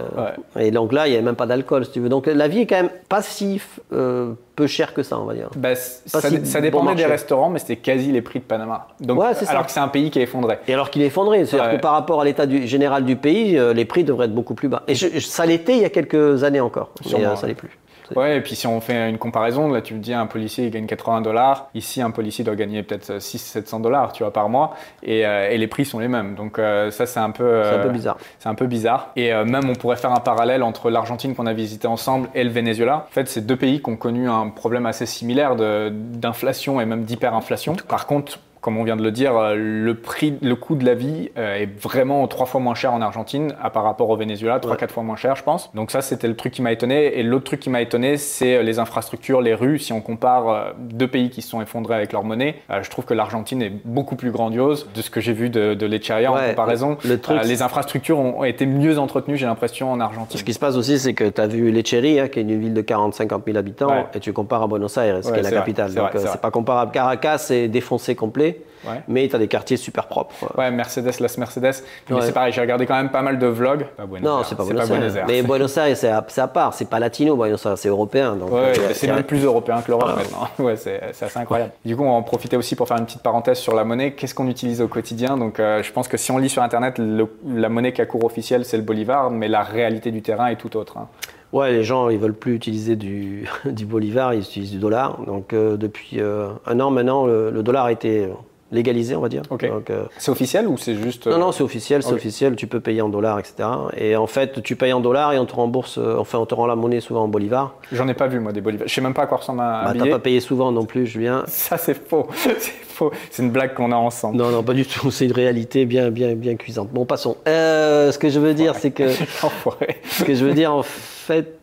[0.59, 2.09] Et donc là, il n'y avait même pas d'alcool, si tu veux.
[2.09, 3.61] Donc la vie est quand même pas si
[3.93, 5.49] euh, peu chère que ça, on va dire.
[5.57, 8.89] Bah, ça, si ça bon dépendait des restaurants, mais c'était quasi les prix de Panama.
[9.01, 10.59] Donc, Ouais, alors que c'est un pays qui est effondré.
[10.69, 11.77] Et alors qu'il est effondré, c'est-à-dire Ouais.
[11.77, 14.55] que par rapport à l'état du- général du pays, euh, les prix devraient être beaucoup
[14.55, 14.83] plus bas.
[14.89, 17.47] Et je- je- ça l'était il y a quelques années encore, mais Sûrement, euh, ça
[17.47, 17.71] l'est plus.
[18.17, 20.71] Ouais, et puis si on fait une comparaison, là tu me dis un policier il
[20.73, 24.75] gagne 80 dollars, ici un policier doit gagner peut-être 600-700 dollars, tu vois, par mois,
[25.05, 26.35] et, euh, et les prix sont les mêmes.
[26.35, 28.17] Donc euh, ça c'est un peu, C'est un euh, peu bizarre.
[28.41, 29.11] C'est un peu bizarre.
[29.15, 32.43] Et euh, même on pourrait faire un parallèle entre l'Argentine qu'on a visité ensemble et
[32.43, 33.07] le Venezuela.
[33.09, 36.87] En fait, c'est deux pays qui ont connu un problème assez similaire de- d'inflation et
[36.87, 37.77] même d'hyperinflation.
[37.87, 40.95] Par contre, comme on vient de le dire, euh, le prix, le coût de la
[40.95, 44.61] vie euh, est vraiment trois fois moins cher en Argentine à par rapport au Venezuela,
[44.61, 45.71] trois quatre fois moins cher, je pense.
[45.75, 47.19] Donc ça, c'était le truc qui m'a étonné.
[47.19, 49.79] Et l'autre truc qui m'a étonné, c'est euh, les infrastructures, les rues.
[49.79, 53.15] Si on compare deux pays qui se sont effondrés avec leur monnaie, je trouve que
[53.15, 56.99] l'Argentine est beaucoup plus grandiose de ce que j'ai vu de, de Lecharia en comparaison.
[57.05, 60.39] le truc, les infrastructures ont, été mieux entretenues, j'ai l'impression, en Argentine.
[60.39, 62.75] Ce qui se passe aussi, c'est que tu as vu Lecheria, qui est une ville
[62.75, 64.07] de 40-50 000 habitants, Ouais.
[64.15, 65.95] et tu compares à Buenos Aires, qui est la vrai, capitale.
[65.95, 66.93] Donc c'est pas comparable.
[66.93, 68.50] Caracas est défoncé complet,
[68.87, 69.03] Ouais.
[69.09, 70.57] mais tu as des quartiers super propres.
[70.57, 71.83] Ouais, Mercedes, Las Mercedes.
[72.09, 72.23] Mais Ouais.
[72.23, 73.85] c'est pareil, j'ai regardé quand même pas mal de vlogs.
[73.97, 74.97] Pas Buenos Non, c'est pas Buenos Aires.
[74.97, 75.25] Buenos Aires.
[75.29, 76.73] Mais Buenos Aires, c'est à, part.
[76.73, 78.37] C'est pas latino, Buenos Aires, c'est européen.
[78.37, 80.23] Donc, Ouais, euh, c'est même plus européen que l'Europe Voilà.
[80.23, 80.49] maintenant.
[80.67, 81.73] Ouais, c'est assez incroyable.
[81.85, 84.13] Du coup, on va en profiter aussi pour faire une petite parenthèse sur la monnaie.
[84.13, 85.37] Qu'est-ce qu'on utilise au quotidien?
[85.37, 88.07] Donc, euh, je pense que si on lit sur Internet, le- la monnaie qui a
[88.07, 90.97] cours officiel, c'est le bolivar, mais la réalité du terrain est tout autre.
[90.97, 91.09] hein.
[91.53, 95.21] Ouais, les gens, ils veulent plus utiliser du, du bolivar, ils utilisent du dollar.
[95.27, 98.29] Donc, euh, depuis euh, un an maintenant, le, le dollar a été
[98.73, 99.43] légalisé, on va dire.
[99.51, 99.69] Ok.
[99.69, 101.27] Donc, euh, C'est officiel ou c'est juste.
[101.27, 102.57] non, non, c'est officiel, c'est officiel.
[102.57, 103.69] Tu peux payer en dollars, etc.
[103.97, 106.55] Et en fait, tu payes en dollars et on te rembourse, euh, enfin, on te
[106.55, 107.75] rend la monnaie souvent en bolivar.
[107.93, 108.87] J'en ai pas vu, moi, des bolivars.
[108.89, 111.07] Je sais même pas à quoi ressemble un Bah, t'as pas payé souvent non plus,
[111.07, 111.45] Julien.
[111.47, 112.29] Ça, c'est faux.
[112.35, 113.11] c'est faux.
[113.31, 114.37] C'est une blague qu'on a ensemble.
[114.37, 115.11] Non, non, pas du tout.
[115.11, 116.91] C'est une réalité bien, bien, bien cuisante.
[116.93, 117.37] Bon, passons.
[117.49, 121.20] Euh, ce que je veux dire, c'est que, ce que je veux dire, en fait,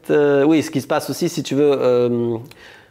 [0.10, 2.38] euh, oui, ce qui se passe aussi, si tu veux, euh,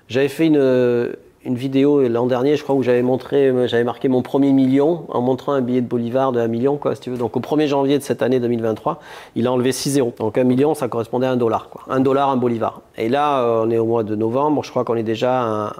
[0.09, 1.15] j'avais fait une,
[1.47, 5.61] une vidéo l'an dernier, je crois, où j'avais marqué mon premier million en montrant un
[5.61, 7.17] billet de Bolivar de 1 million, quoi, si tu veux.
[7.17, 9.01] Donc, au 1er janvier de cette année 2023,
[9.37, 10.15] il a enlevé 6 zéros.
[10.19, 11.83] Donc, 1 million, ça correspondait à 1 dollar, quoi.
[11.89, 12.83] 1 dollar, 1 Bolivar.
[12.99, 15.73] Et là, euh, on est au mois de novembre, je crois qu'on est déjà à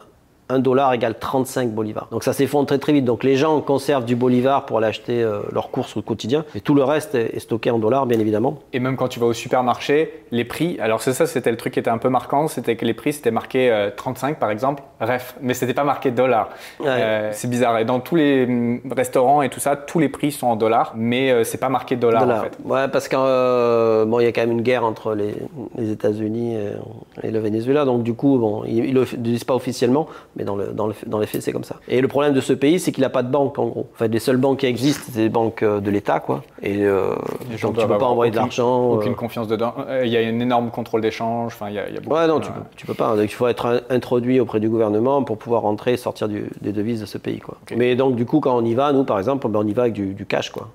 [0.49, 2.09] 1 dollar égale 35 bolivars.
[2.11, 3.05] Donc ça s'effondre très très vite.
[3.05, 6.45] Donc les gens conservent du bolivar pour aller acheter euh, leurs courses au quotidien.
[6.55, 8.59] Et tout le reste est, est stocké en dollars, bien évidemment.
[8.73, 11.75] Et même quand tu vas au supermarché, les prix, alors c'est ça, c'était le truc
[11.75, 14.83] qui était un peu marquant, c'était que les prix, c'était marqué euh, 35 par exemple,
[15.01, 16.51] ref, mais c'était pas marqué dollar.
[16.81, 16.87] Ouais.
[16.89, 17.79] Euh, c'est bizarre.
[17.79, 20.93] Et dans tous les hum, restaurants et tout ça, tous les prix sont en dollars,
[20.97, 22.59] mais euh, c'est pas marqué dollar en fait.
[22.65, 25.35] Ouais, parce qu'il bon, y a quand même une guerre entre les,
[25.77, 27.85] les États-Unis et, et le Venezuela.
[27.85, 30.95] Donc du coup, bon, ils ne le disent pas officiellement, mais dans, le, dans, le,
[31.07, 31.77] dans les faits, c'est comme ça.
[31.89, 33.89] Et le problème de ce pays, c'est qu'il n'a pas de banque en gros.
[33.95, 36.43] En fait, les seules banques qui existent, c'est des banques euh, de l'État, quoi.
[36.63, 37.15] Et euh,
[37.57, 38.93] gens donc tu peux pas envoyer de aucune- l'argent.
[38.93, 39.75] euh, Aucune confiance dedans.
[39.89, 41.53] Euh, Il y a un énorme contrôle d'échange.
[41.55, 42.15] Enfin, il y a, il y a beaucoup.
[42.17, 43.17] Ouais, non, de- tu peux, tu peux pas.
[43.17, 46.51] Donc, il faut être in- introduit auprès du gouvernement pour pouvoir rentrer et sortir du-
[46.61, 47.39] des devises de ce pays.
[47.39, 47.57] Quoi.
[47.77, 49.83] Mais donc, du coup, quand on y va, nous, par exemple, ben, on y va
[49.83, 50.51] avec du, du cash.
[50.51, 50.69] Quoi.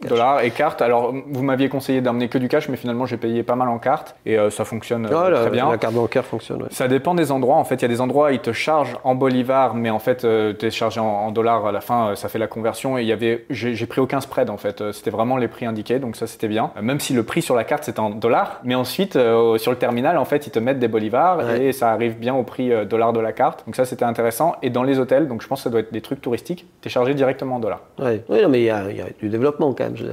[0.00, 0.10] Cash.
[0.10, 0.82] Dollars et cartes.
[0.82, 3.78] Alors, vous m'aviez conseillé d'emmener que du cash, mais finalement, j'ai payé pas mal en
[3.78, 5.70] cartes et euh, ça fonctionne la, très bien.
[5.70, 6.62] la carte bancaire fonctionne.
[6.62, 6.68] ouais.
[6.70, 7.56] Ça dépend des endroits.
[7.56, 10.26] En fait, il y a des endroits, ils te chargent en bolivars, mais en fait,
[10.58, 12.96] tu es chargé en, en dollars à la fin, euh, ça fait la conversion.
[12.98, 14.80] Et il y avait, j'ai pris aucun spread en fait.
[14.80, 16.70] Euh, C'était vraiment les prix indiqués, donc ça c'était bien.
[16.76, 19.70] Euh, Même si le prix sur la carte c'était en dollars, mais ensuite euh, sur
[19.72, 21.64] le terminal, en fait, ils te mettent des bolivars Ouais.
[21.66, 23.64] et ça arrive bien au prix euh, dollar de la carte.
[23.66, 24.54] Donc ça c'était intéressant.
[24.62, 26.88] Et dans les hôtels, donc je pense que ça doit être des trucs touristiques, tu
[26.88, 27.80] es chargé directement en dollars.
[27.98, 28.22] Ouais.
[28.28, 29.94] Oui, non, mais il y, a il y a du développement quand même.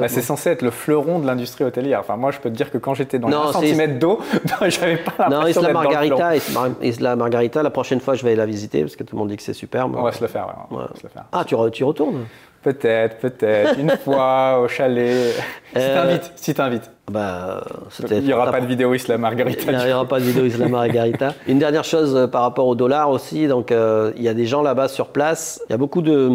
[0.00, 2.00] Bah, c'est censé être le fleuron de l'industrie hôtelière.
[2.00, 4.18] Enfin, moi, je peux te dire que quand j'étais dans Non, un c'est- centimètre d'eau,
[4.68, 5.92] j'avais pas non, l'impression Isla le fleuron.
[5.92, 7.16] Margarita, Isla, Isla
[7.62, 9.52] La prochaine fois, je vais la visiter parce que tout le monde dit que c'est
[9.52, 9.94] superbe.
[9.96, 10.46] On va se le faire.
[10.46, 10.88] ouais, on va Ouais.
[10.98, 11.24] se le faire.
[11.32, 12.24] Ah, tu, re- tu retournes
[12.62, 13.78] Peut-être, peut-être.
[13.78, 15.32] Une fois au chalet.
[15.74, 16.90] Si Euh, t'invites, si t'invites.
[17.10, 17.62] bah,
[18.10, 19.70] Il n'y aura pas de vidéo Isla Margarita.
[19.70, 21.34] Il n'y aura pas de vidéo Isla Margarita.
[21.46, 24.46] Une dernière chose euh, par rapport au dollar aussi, donc euh, il y a des
[24.46, 25.60] gens là-bas sur place.
[25.68, 26.30] Il y a beaucoup de,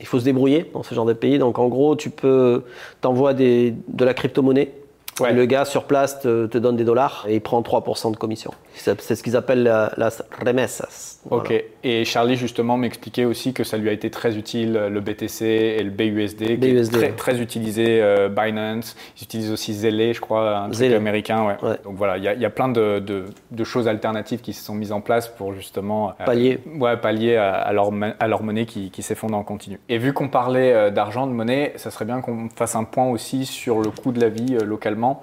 [0.00, 1.38] il faut se débrouiller dans ce genre de pays.
[1.38, 2.64] Donc en gros, tu peux,
[3.00, 3.72] t'envoies de
[4.04, 4.72] la crypto-monnaie.
[5.20, 5.32] Ouais.
[5.32, 8.50] Le gars sur place te, te donne des dollars et il prend 3% de commission.
[8.74, 10.08] C'est ce qu'ils appellent la, la
[10.44, 11.18] remessas.
[11.26, 11.44] Voilà.
[11.44, 11.64] Ok.
[11.84, 15.82] Et Charlie justement m'expliquait aussi que ça lui a été très utile le BTC et
[15.82, 18.00] le BUSD, qui BUSD, est très, utilisé.
[18.00, 21.44] euh, Binance, ils utilisent aussi Zelle, je crois, un truc américain.
[21.46, 21.56] Ouais.
[21.68, 21.76] Ouais.
[21.84, 24.52] Donc voilà, il y, a- il y a plein de, de- de choses alternatives qui
[24.52, 26.58] se sont mises en place pour justement euh, Pallier.
[26.78, 29.78] ouais, pallier à, à leur, à leur monnaie qui, qui s'effondre en continu.
[29.88, 33.08] Et vu qu'on parlait euh, d'argent, de monnaie, ça serait bien qu'on fasse un point
[33.08, 34.64] aussi sur le coût de la vie euh,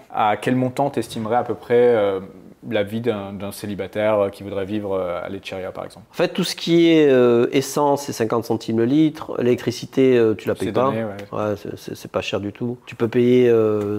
[0.09, 2.19] À quel montant t'estimerais à peu près euh,
[2.69, 6.29] la vie d'un célibataire euh, qui voudrait vivre euh, à Lecheria par exemple En fait,
[6.29, 9.33] tout ce qui est euh, essence, c'est 50 centimes le litre.
[9.41, 10.85] L'électricité, euh, tu la payes pas.
[10.85, 11.11] donné, ouais.
[11.31, 12.77] Ouais, c'est- pas cher du tout.
[12.85, 13.53] Tu peux payer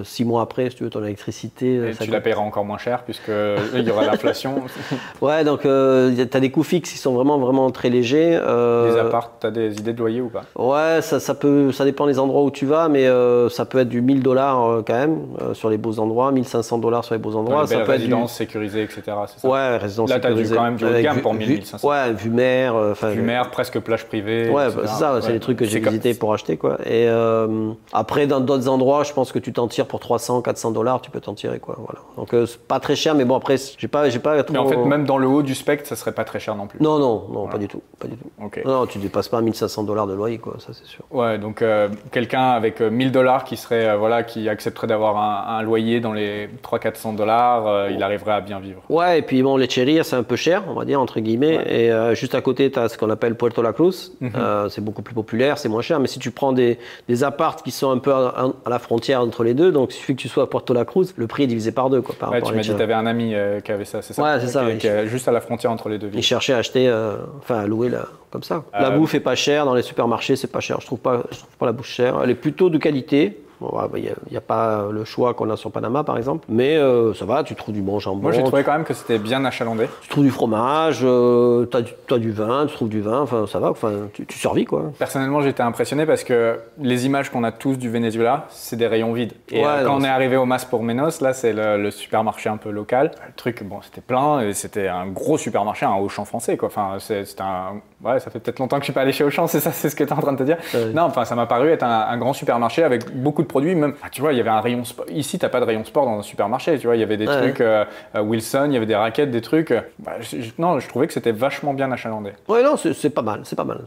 [0.04, 1.76] 6 mois après, si tu veux, ton électricité.
[1.76, 4.62] Et ça tu la paieras encore moins cher puisque euh, il y aura l'inflation.
[5.22, 8.30] Ouais, donc tu as des coûts fixes qui sont vraiment, vraiment très légers.
[8.32, 10.42] Les apparts, t'as des idées de loyer ou pas?
[10.56, 13.06] Ouais, ça, ça, peut, ça dépend des endroits où tu vas, mais
[13.48, 15.18] ça peut être du 1000 dollars quand même
[15.54, 17.66] sur les beaux endroits, 1500 dollars sur les beaux endroits.
[17.66, 18.10] ça peut être du...
[18.50, 19.02] sécurisées, etc.
[19.26, 20.56] ça Ouais, résidence Là, du- sécurisée.
[20.56, 21.88] quand même du haut de gamme pour vue- 1500.
[21.88, 22.74] Ouais, vue mer.
[22.74, 24.48] euh, enfin, Vue mer, presque plage privée.
[24.50, 26.78] Ouais, bah, c'est ça, c'est les trucs que j'ai visités pour acheter quoi.
[26.84, 30.72] Et euh, après, dans d'autres endroits, je pense que tu t'en tires pour 300, 400
[30.72, 31.76] dollars, tu peux t'en tirer quoi.
[31.78, 32.00] Voilà.
[32.16, 34.52] Donc euh, c'est pas très cher, mais bon après, j'ai pas, j'ai pas trop.
[34.52, 36.66] Mais en fait, même dans le haut du spectre, ça serait pas très cher non
[36.66, 36.80] plus.
[36.80, 38.28] Non, non, non, pas du tout, pas du tout.
[38.64, 41.04] Non, tu dépasses pas 1500 dollars de loyer quoi, ça c'est sûr.
[41.10, 45.58] Ouais, donc euh, quelqu'un avec euh, 1000 dollars qui serait voilà, qui accepterait d'avoir un,
[45.58, 48.83] un loyer dans les 300-400 dollars, il arriverait à bien vivre.
[48.88, 51.64] Ouais, et puis bon, Lecheria, c'est un peu cher, on va dire, entre guillemets.
[51.66, 54.12] Et euh, juste à côté, tu as ce qu'on appelle Puerto La Cruz.
[54.20, 54.33] Mhm.
[54.37, 56.00] Euh, c'est beaucoup plus populaire, c'est moins cher.
[56.00, 59.20] Mais si tu prends des, des appartes qui sont un peu à, à la frontière
[59.20, 61.44] entre les deux, donc il suffit que tu sois à Puerto La Cruz, le prix
[61.44, 62.00] est divisé par deux.
[62.03, 64.12] Quoi, par Ouais, tu m'as dit tu avais un ami euh, qui avait ça, c'est
[64.14, 66.22] ça Ouais, c'est ça, Qui, qui juste à la frontière entre les deux Il villes.
[66.22, 66.90] cherchait à acheter,
[67.38, 68.64] enfin à louer là, comme ça.
[68.72, 70.81] La bouffe est pas chère, dans les supermarchés c'est pas cher.
[70.81, 72.20] Je trouve pas, je trouve pas la bouffe chère.
[72.22, 73.40] Elle est plutôt de qualité.
[73.60, 76.76] Bon, bah, Il n'y a, pas le choix qu'on a sur Panama par exemple, mais
[76.76, 79.18] euh, ça va, tu trouves du bon jambon, Moi, j'ai trouvé quand même que c'était
[79.18, 79.86] bien achalandé.
[80.00, 83.58] tu trouves du fromage, euh, tu as, du vin, tu trouves du vin, enfin ça
[83.58, 84.92] va, enfin, tu, tu survis quoi.
[84.98, 89.12] Personnellement, j'étais impressionné parce que les images qu'on a tous du Venezuela, c'est des rayons
[89.12, 89.32] vides.
[89.50, 91.76] Et Ouais, euh, quand non, on est arrivé au Mas por Menos, là, c'est le,
[91.76, 93.10] le supermarché un peu local.
[93.26, 96.68] Le truc, bon, c'était plein et c'était un gros supermarché, un Auchan français, quoi.
[96.68, 99.46] Enfin, c'est- un, Ouais, ça fait peut-être longtemps que je suis pas allé chez Auchan,
[99.46, 100.56] c'est ça, c'est ce que tu es en train de te dire.
[100.94, 103.74] Non, enfin, ça m'a paru être un, grand supermarché avec beaucoup de produits.
[103.74, 105.04] Même, ah, tu vois, il y avait un rayon sport.
[105.10, 106.78] Ici, t'as pas de rayon sport dans un supermarché.
[106.78, 107.84] Tu vois, il y avait des trucs euh,
[108.14, 109.74] euh, Wilson, il y avait des raquettes, des trucs.
[109.98, 110.12] Bah,
[110.58, 112.32] non, je trouvais que c'était vachement bien achalandé.
[112.48, 113.82] Ouais, non, c'est pas mal, c'est pas mal.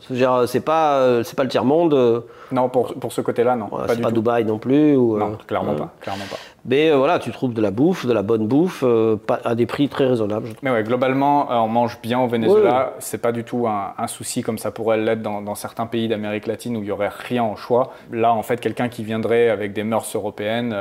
[0.48, 2.24] C'est pas, euh, c'est pas le tiers monde.
[2.52, 3.70] Non, pour, pour ce côté-là, non.
[3.88, 4.96] c'est pas Dubaï non plus.
[4.96, 6.38] Ou, non, clairement pas, clairement pas.
[6.66, 9.66] Mais euh, voilà, tu trouves de la bouffe, de la bonne bouffe, euh, à des
[9.66, 10.50] prix très raisonnables.
[10.62, 12.94] Mais ouais, globalement, euh, on mange bien au Venezuela.
[13.00, 16.78] C'est pas du tout un, souci comme ça pourrait l'être dans, certains pays d'Amérique latine
[16.78, 17.94] où il y aurait rien au choix.
[18.12, 20.76] Là, en fait, quelqu'un qui viendrait avec des mœurs européennes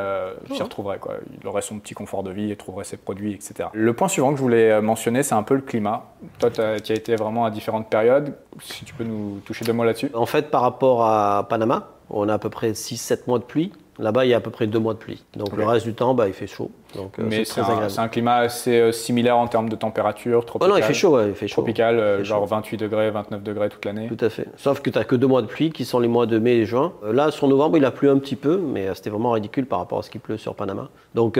[0.53, 0.99] s'y retrouverait.
[0.99, 1.14] Quoi.
[1.40, 3.68] Il aurait son petit confort de vie et trouverait ses produits, etc.
[3.73, 6.05] Le point suivant que je voulais mentionner, c'est un peu le climat.
[6.38, 8.35] Toi, tu as, été vraiment à différentes périodes.
[8.61, 10.11] Si tu peux nous toucher deux mots là-dessus.
[10.14, 13.73] En fait, par rapport à Panama, on a à peu près 6-7 mois de pluie.
[13.98, 15.22] Là-bas, il y a à peu près deux mois de pluie.
[15.37, 16.70] Donc le reste du temps, bah, il fait chaud.
[16.96, 20.70] Donc, euh, Mais c'est un, climat assez euh, similaire en termes de température tropical.
[20.70, 21.62] Oh non, il fait chaud, il fait chaud.
[21.62, 24.09] Tropical, euh, genre 28 degrés, 29 degrés toute l'année.
[24.09, 24.46] Tout à fait.
[24.57, 26.57] Sauf que tu n'as que deux mois de pluie qui sont les mois de mai
[26.57, 26.92] et juin.
[27.11, 29.98] là, sur novembre, il a plu un petit peu, mais c'était vraiment ridicule par rapport
[29.98, 30.88] à ce qui pleut sur Panama.
[31.14, 31.38] Donc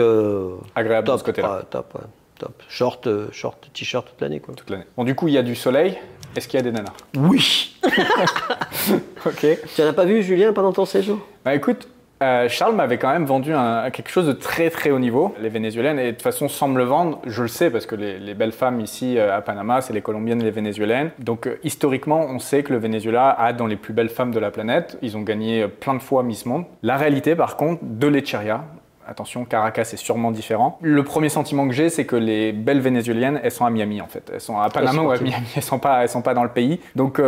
[0.75, 1.63] agréable de ce côté-là.
[1.69, 1.97] top,
[2.37, 2.63] top.
[2.69, 4.39] Short, short, t-shirt toute l'année.
[4.39, 4.85] Toute l'année.
[4.95, 5.97] Bon, du coup, il y a du soleil.
[6.35, 6.93] Est-ce qu'il y a des nanas?
[7.15, 7.75] Oui.
[9.25, 9.47] ok.
[9.75, 11.19] Tu n'en as pas vu, Julien, pendant ton séjour?
[11.45, 11.87] Bah écoute,
[12.23, 13.53] euh, Charles m'avait quand même vendu
[13.91, 15.35] quelque chose de très très haut niveau.
[15.41, 17.95] Les Vénézuéliennes, et de toute façon, sans me le vendre, je le sais parce que
[17.95, 21.11] les, belles femmes ici euh, à Panama, c'est les Colombiennes et les Vénézuéliennes.
[21.19, 24.39] Donc euh, historiquement, on sait que le Venezuela a dans les plus belles femmes de
[24.39, 24.97] la planète.
[25.01, 26.65] Ils ont gagné plein de fois Miss Monde.
[26.81, 28.63] La réalité, par contre, de l'Echeria,
[29.05, 30.79] Attention, Caracas est sûrement différent.
[30.81, 34.07] Le premier sentiment que j'ai, c'est que les belles vénézuéliennes, elles sont à Miami en
[34.07, 34.31] fait.
[34.33, 36.49] Elles sont à Panama ou à Miami, elles sont pas, elles sont pas dans le
[36.49, 36.79] pays.
[36.95, 37.21] Donc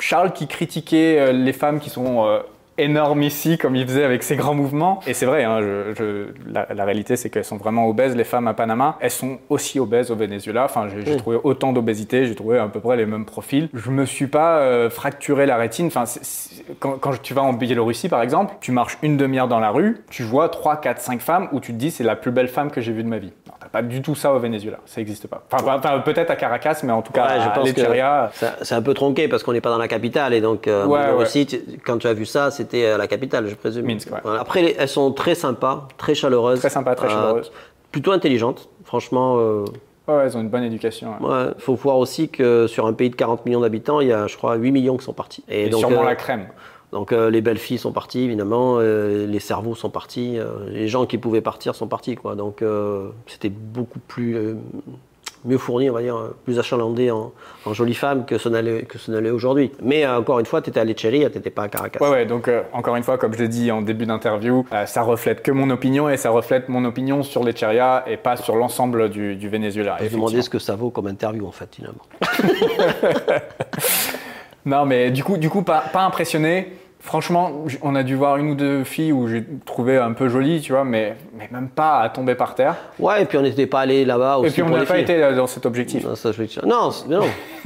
[0.00, 2.42] Charles qui critiquait les femmes qui sont
[2.78, 5.00] énorme ici, comme il faisait avec ses grands mouvements.
[5.06, 5.60] Et c'est vrai, hein,
[6.46, 8.96] la, réalité, c'est qu'elles sont vraiment obèses, les femmes à Panama.
[9.00, 10.64] Elles sont aussi obèses au Venezuela.
[10.64, 13.68] Enfin, j'ai trouvé autant d'obésité, j'ai trouvé à peu près les mêmes profils.
[13.74, 15.86] Je me suis pas euh, fracturé la rétine.
[15.86, 16.04] Enfin,
[16.78, 20.02] quand, quand, tu vas en Biélorussie, par exemple, tu marches une demi-heure dans la rue,
[20.10, 22.70] tu vois 3, 4, 5 femmes où tu te dis c'est la plus belle femme
[22.70, 23.32] que j'ai vue de ma vie.
[23.46, 24.78] Non, pas du tout ça au Venezuela.
[24.86, 25.42] Ça n'existe pas.
[25.50, 29.42] Enfin, peut-être à Caracas, mais en tout cas, je pense C'est un peu tronqué parce
[29.42, 30.32] qu'on n'est pas dans la capitale.
[30.32, 30.86] Et donc, euh,
[31.84, 33.84] quand tu as vu ça, c'était la capitale, je présume.
[33.84, 34.20] Minsk, ouais.
[34.38, 36.60] Après, elles sont très sympas, très chaleureuses.
[36.60, 37.50] Très sympas, très euh, chaleureuses.
[37.90, 39.38] plutôt intelligentes, franchement.
[39.38, 39.64] Euh,
[40.06, 41.14] ouais, elles ont une bonne éducation.
[41.20, 41.46] Ouais.
[41.58, 44.36] faut voir aussi que sur un pays de 40 millions d'habitants, il y a, je
[44.36, 45.42] crois, 8 millions qui sont partis.
[45.48, 46.46] Et, donc, sûrement euh, la crème.
[46.92, 51.40] Donc les belles filles sont parties évidemment, les cerveaux sont partis, les gens qui pouvaient
[51.40, 52.36] partir sont partis quoi.
[52.36, 52.62] Donc
[53.26, 54.56] c'était beaucoup plus
[55.44, 57.32] mieux fourni, on va dire, plus achalandé en,
[57.66, 59.70] en jolie femme que ce n'allait aujourd'hui.
[59.82, 62.02] Mais euh, encore une fois, tu étais à Lecheria, tu n'étais pas à Caracas.
[62.02, 64.86] Ouais, ouais, donc euh, encore une fois, comme je l'ai dit en début d'interview, euh,
[64.86, 68.56] ça reflète que mon opinion et ça reflète mon opinion sur Lecheria et pas sur
[68.56, 69.96] l'ensemble du, du, Venezuela.
[70.00, 72.02] Je me demandais ce que ça vaut comme interview en fait, finalement.
[74.66, 76.72] non, mais du coup, du coup pas, pas impressionné.
[77.00, 80.62] Franchement, on a dû voir une ou deux filles où j'ai trouvé un peu jolies,
[80.62, 82.76] tu vois, mais, mais même pas à tomber par terre.
[82.98, 84.48] Ouais, et puis on n'était pas allé là-bas aussi.
[84.48, 86.06] Et puis on n'a pas été dans cet objectif.
[86.64, 87.24] Non, non.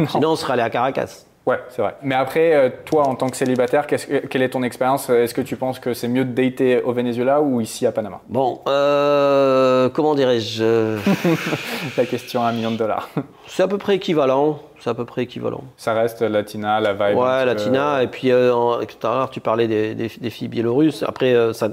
[0.08, 1.27] sinon on serait allé à Caracas.
[1.48, 1.94] Ouais, c'est vrai.
[2.02, 5.08] Mais après, euh, toi, en tant que célibataire, quelle est ton expérience?
[5.08, 8.20] Est-ce que tu penses que c'est mieux de dater au Venezuela ou ici à Panama?
[8.28, 10.62] Bon, euh, comment dirais-je?
[11.96, 13.08] La question à un million de dollars.
[13.46, 14.58] C'est à peu près équivalent.
[14.78, 15.64] C'est à peu près équivalent.
[15.78, 17.16] Ça reste Latina, la vibe.
[17.16, 18.02] Ouais, Latina.
[18.02, 18.52] Et puis, euh,
[18.84, 21.02] tout à l'heure, tu parlais des, des, filles biélorusses.
[21.02, 21.70] Après, ça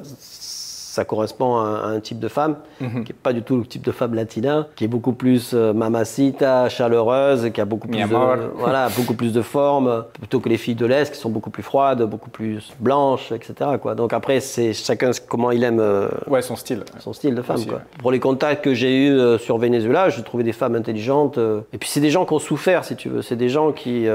[0.96, 3.04] ça correspond à, un type de femme mhm.
[3.04, 5.74] qui n'est pas du tout le type de femme latina, qui est beaucoup plus euh,
[5.74, 8.06] mamacita, chaleureuse, qui a beaucoup plus, de,
[8.56, 11.64] voilà, beaucoup plus de forme, plutôt que les filles de l'Est qui sont beaucoup plus
[11.64, 13.72] froides, beaucoup plus blanches, etc.
[13.82, 13.96] Quoi.
[13.96, 16.84] Donc après, c'est chacun comment il aime euh, ouais, son style.
[17.00, 17.64] Son style de femme.
[17.66, 17.82] quoi.
[18.00, 21.38] Pour les contacts que j'ai eus euh, sur Venezuela, j'ai trouvé des femmes intelligentes.
[21.74, 23.22] et puis c'est des gens qui ont souffert, si tu veux.
[23.22, 24.08] C'est des gens qui,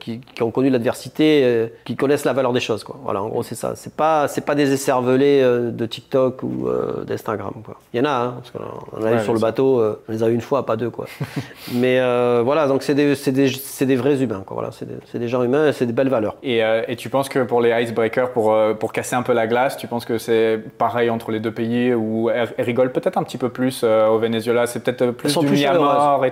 [0.00, 2.84] qui, qui, ont connu l'adversité, qui connaissent la valeur des choses.
[2.84, 2.98] Quoi.
[3.04, 3.74] Voilà, en gros, c'est ça.
[3.74, 7.52] C'est pas, c'est pas des esservelés de TikTok ou euh, d'Instagram.
[7.92, 10.28] Il y en a, hein, parce qu'on arrive sur le bateau, euh, on les a
[10.28, 10.90] eu une fois, pas deux.
[10.90, 11.06] Quoi.
[11.74, 14.42] Mais euh, voilà, donc c'est des, des, des, vrais humains.
[14.46, 14.54] Quoi.
[14.54, 16.36] Voilà, c'est des, des, gens humains, c'est des belles valeurs.
[16.42, 19.76] Et, et, tu penses que pour les icebreakers, pour, pour casser un peu la glace,
[19.76, 23.38] tu penses que c'est pareil entre les deux pays où elles, rigolent peut-être un petit
[23.38, 24.66] peu plus au Venezuela?
[24.66, 25.66] C'est peut-être plus du plus et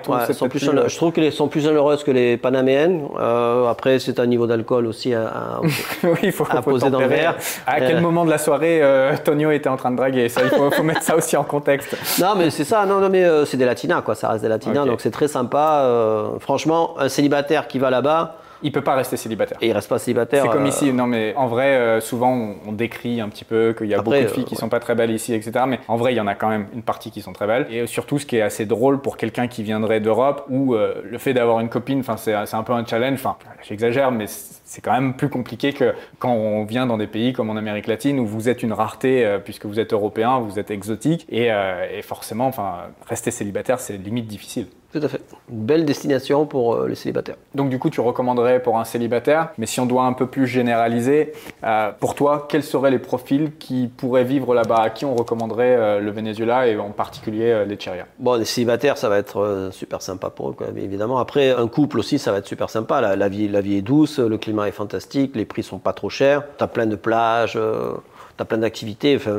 [0.04, 3.06] tout plus Je trouve qu'elles sont plus heureuses que les Panaméennes.
[3.68, 5.60] après, c'est un niveau d'alcool aussi à,
[6.04, 7.36] oui, faut, poser dans le verre.
[7.66, 8.82] À quel moment de la soirée
[9.24, 10.28] Tonio était en train de draguer.
[10.28, 11.96] Ça, il faut, mettre ça aussi en contexte.
[12.20, 12.84] Non, mais c'est ça.
[12.86, 14.14] Non, non mais euh, c'est des latinas, quoi.
[14.14, 15.82] Ça reste des latinas, donc c'est très sympa.
[15.84, 19.58] Euh, franchement, un célibataire qui va là-bas, Il peut pas rester célibataire.
[19.60, 20.44] Et il reste pas célibataire.
[20.44, 23.44] C'est comme euh, ici, non mais en vrai, euh, souvent on, on décrit un petit
[23.44, 24.60] peu qu'il y a Après, beaucoup de filles euh, qui ouais.
[24.60, 25.64] sont pas très belles ici, etc.
[25.66, 27.66] Mais en vrai, il y en a quand même une partie qui sont très belles.
[27.70, 31.34] Et surtout, ce qui est assez drôle pour quelqu'un qui viendrait d'Europe, où le fait
[31.34, 33.14] d'avoir une copine, enfin c'est un peu un challenge.
[33.14, 37.32] Enfin, j'exagère, mais c'est quand même plus compliqué que quand on vient dans des pays
[37.32, 40.70] comme en Amérique latine où vous êtes une rareté puisque vous êtes européen, vous êtes
[40.70, 42.74] exotique et, et forcément, enfin,
[43.08, 44.66] rester célibataire, c'est limite difficile.
[44.92, 45.20] Tout à fait.
[45.48, 47.36] Une belle destination pour euh, les célibataires.
[47.54, 50.48] Donc du coup, tu recommanderais pour un célibataire, mais si on doit un peu plus
[50.48, 55.14] généraliser, euh, pour toi, quels seraient les profils qui pourraient vivre là-bas À qui on
[55.14, 59.70] recommanderait euh, le Venezuela et en particulier euh, l'Echeria Bon, les célibataires, ça va être
[59.72, 61.18] super sympa pour eux, quoi, évidemment.
[61.18, 63.00] Après, un couple aussi, ça va être super sympa.
[63.00, 65.92] La, la vie, la vie est douce, le climat est fantastique, les prix sont pas
[65.92, 66.42] trop chers.
[66.56, 67.56] T'as plein de plages,
[68.40, 69.16] t'as plein d'activités.
[69.16, 69.36] Enfin,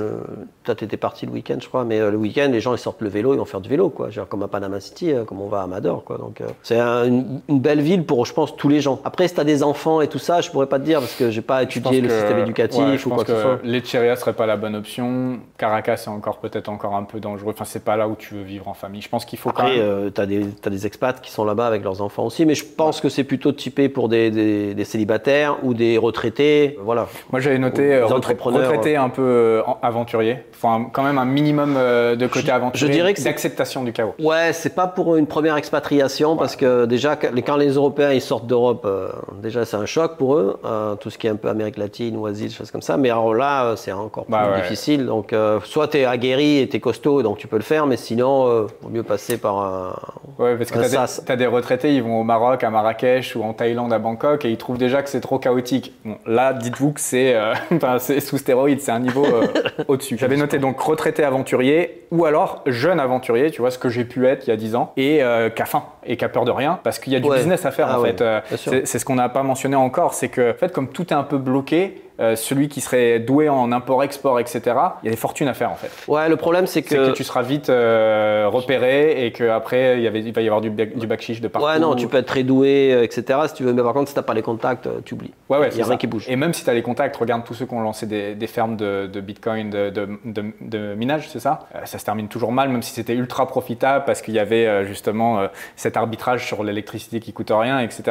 [0.63, 3.01] toi, t'étais parti le week-end, je crois, mais euh, le week-end, les gens ils sortent
[3.01, 4.11] le vélo, ils vont faire du vélo, quoi.
[4.11, 6.19] Genre comme à Panama City, euh, comme on va à Amador, quoi.
[6.19, 8.99] Donc, euh, c'est un- une, une belle ville pour, je pense, tous les gens.
[9.03, 11.31] Après, si t'as des enfants et tout ça, je pourrais pas te dire parce que
[11.31, 13.59] j'ai pas étudié le que- système éducatif ouais, je ou pense quoi que, ce soit.
[13.63, 15.39] l'Echeria serait pas la bonne option.
[15.57, 17.53] Caracas est encore peut-être encore un peu dangereux.
[17.55, 19.01] Enfin, c'est pas là où tu veux vivre en famille.
[19.01, 19.81] Je pense qu'il faut quand Après, même.
[19.87, 23.01] euh, tu as, des expats qui sont là-bas avec leurs enfants aussi, mais je pense
[23.01, 26.77] que c'est plutôt typé pour des, des- des célibataires ou des retraités.
[26.83, 27.07] Voilà.
[27.31, 30.37] Moi, j'avais noté Les un peu euh, en- aventurier.
[30.63, 33.83] Un- quand même un minimum euh, de côté Je- aventurier, je dirais que c'est- d'acceptation
[33.83, 34.13] du chaos.
[34.19, 38.45] Ouais, c'est pas pour une première expatriation parce que déjà, quand les- Européens ils sortent
[38.47, 39.09] d'Europe, euh,
[39.41, 42.15] déjà c'est un choc pour eux, euh, tout ce qui est un peu Amérique latine
[42.17, 42.97] ou Asie, des choses comme ça.
[42.97, 44.61] Mais alors là, c'est encore plus Bah ouais.
[44.61, 45.05] difficile.
[45.05, 47.87] Donc, euh, soit tu es aguerri et tu es costaud, donc tu peux le faire,
[47.87, 49.95] mais sinon, euh, vaut mieux passer par un.
[50.37, 51.23] Ouais, parce que des, sas.
[51.25, 54.49] t'as des retraités, ils vont au Maroc, à Marrakech ou en Thaïlande, à Bangkok, et
[54.49, 55.93] ils trouvent déjà que c'est trop chaotique.
[56.05, 57.35] Bon, là, dites-vous que c'est
[57.71, 59.47] enfin, c'est sous stéroïdes, c'est un niveau euh,
[59.87, 60.17] au-dessus.
[60.19, 64.27] J'avais noté donc retraité aventurier ou alors jeune aventurier, tu vois, ce que j'ai pu
[64.27, 66.43] être il y a 10 ans, et euh, qui a faim et qui a peur
[66.45, 67.37] de rien, parce qu'il y a du Ouais.
[67.37, 68.21] business à faire Ah en ouais, fait.
[68.21, 68.41] Euh,
[68.83, 71.23] c'est ce qu'on n'a pas mentionné encore, c'est que en fait, comme tout est un
[71.23, 74.61] peu bloqué, euh, celui qui serait doué en import-export, etc.,
[75.01, 75.89] il y a des fortunes à faire en fait.
[76.07, 77.11] Ouais, le problème c'est C'est que que.
[77.13, 80.69] tu seras vite euh, repéré et qu'après, il, y avait- il va y avoir du,
[80.69, 81.67] bac- du backchiche de partout.
[81.67, 83.39] Ouais, non, tu peux être très doué, euh, etc.
[83.47, 85.33] Si tu veux, mais par contre, si t'as pas les contacts, tu oublies.
[85.49, 85.97] Ouais, ouais, Il c'est y a rien ça.
[85.97, 86.25] qui bouge.
[86.29, 88.47] Et même si tu as les contacts, regarde tous ceux qui ont lancé des, des
[88.47, 91.59] fermes de, de bitcoin, de, de, de- de minage, c'est ça?
[91.75, 94.85] Euh, Ça se termine toujours mal, même si c'était ultra profitable parce qu'il y avait
[94.85, 95.41] justement
[95.75, 98.03] cet arbitrage sur l'électricité qui coûte rien, etc.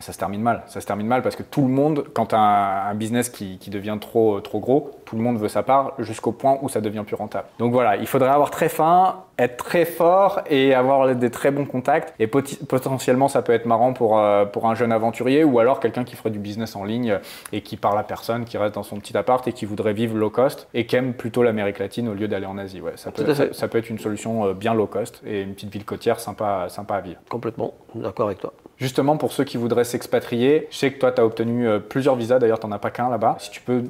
[0.00, 0.62] Ça se termine mal.
[0.66, 3.70] Ça se termine mal parce que tout le monde, quand un, un business qui, qui
[3.70, 7.04] devient trop, trop gros, tout le monde veut sa part jusqu'au point où ça devient
[7.06, 7.46] plus rentable.
[7.58, 11.66] Donc voilà, il faudrait avoir très faim, être très fort et avoir des très bons
[11.66, 12.14] contacts.
[12.18, 16.04] Et potentiellement, ça peut être marrant pour, euh, pour un jeune aventurier ou alors quelqu'un
[16.04, 17.18] qui ferait du business en ligne
[17.52, 20.16] et qui parle à personne, qui reste dans son petit appart et qui voudrait vivre
[20.16, 22.80] low cost et qui aime plutôt l'Amérique latine au lieu d'aller en Asie.
[22.80, 25.72] Ouais, ça, peut, ça peut être une solution euh, bien low cost et une petite
[25.72, 27.20] ville côtière sympa, sympa à vivre.
[27.28, 28.52] Complètement, d'accord avec toi.
[28.80, 32.16] Justement, pour ceux qui voudraient s'expatrier, je sais que toi, tu as obtenu euh, plusieurs
[32.16, 33.36] visas, d'ailleurs, tu n'en as pas qu'un là-bas.
[33.38, 33.82] Si tu peux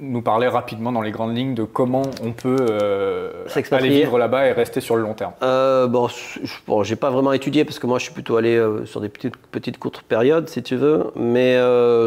[0.00, 3.30] nous parler rapidement dans les grandes lignes de comment on peut euh,
[3.72, 5.32] aller vivre là-bas et rester sur le long terme.
[5.42, 8.56] Euh, bon, je- bon, j'ai pas vraiment étudié parce que moi je suis plutôt allé
[8.56, 11.58] euh, sur des petites, petites courtes périodes si tu veux, mais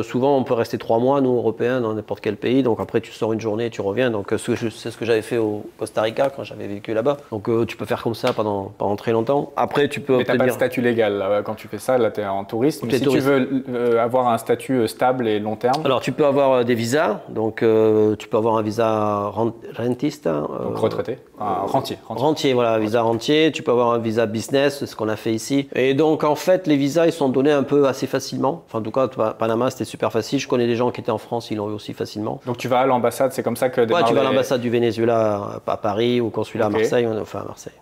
[0.03, 3.11] souvent on peut rester trois mois nous Européens dans n'importe quel pays, donc après tu
[3.11, 4.55] sors une journée et tu reviens, donc c'est
[4.89, 8.01] ce que j'avais fait au Costa Rica quand j'avais vécu là-bas, donc tu peux faire
[8.01, 9.51] comme ça pendant, pendant très longtemps.
[9.57, 10.53] Après tu peux Mais tu n'as pas de obtenir.
[10.55, 12.83] statut légal là, quand tu fais ça, là tu es en T'es si touriste.
[13.01, 16.51] tu veux euh, avoir un statut euh, stable et long terme, Alors tu peux avoir
[16.51, 21.17] euh, des visas, donc euh, tu peux avoir un visa rent- rentiste, hein, donc retraité,
[21.39, 21.97] rentier.
[22.07, 22.25] rentier.
[22.25, 23.51] Rentier, voilà, visa rentier.
[23.51, 25.67] Tu peux avoir un visa business, c'est ce qu'on a fait ici.
[25.75, 28.63] Et donc, en fait, les visas, ils sont donnés un peu assez facilement.
[28.67, 30.39] Enfin, en tout cas, Pa- Panama, c'était super facile.
[30.39, 32.39] Je connais des gens qui étaient en France, ils l'ont eu aussi facilement.
[32.45, 34.61] Donc tu vas à l'ambassade, c'est comme ça que Ouais, tu vas à les- l'ambassade
[34.61, 37.73] du Venezuela à Paris, au consulat à Marseille, enfin à Marseille,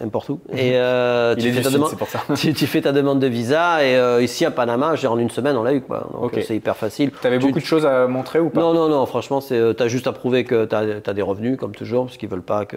[0.00, 0.40] n'importe où.
[0.52, 2.20] Et euh, tu, fais ta demande, c'est pour ça.
[2.36, 3.84] tu, tu fais ta demande de visa.
[3.84, 5.80] Et euh, ici à Panama, en une semaine, on l'a eu.
[5.80, 6.08] Quoi.
[6.12, 7.10] Donc, euh, c'est hyper facile.
[7.20, 9.54] Tu avais Tu- beaucoup de choses à montrer ou pas non, non, non, franchement, tu
[9.54, 12.64] as juste à prouver que tu as, des revenus, comme toujours, parce qu'ils veulent pas
[12.64, 12.76] que,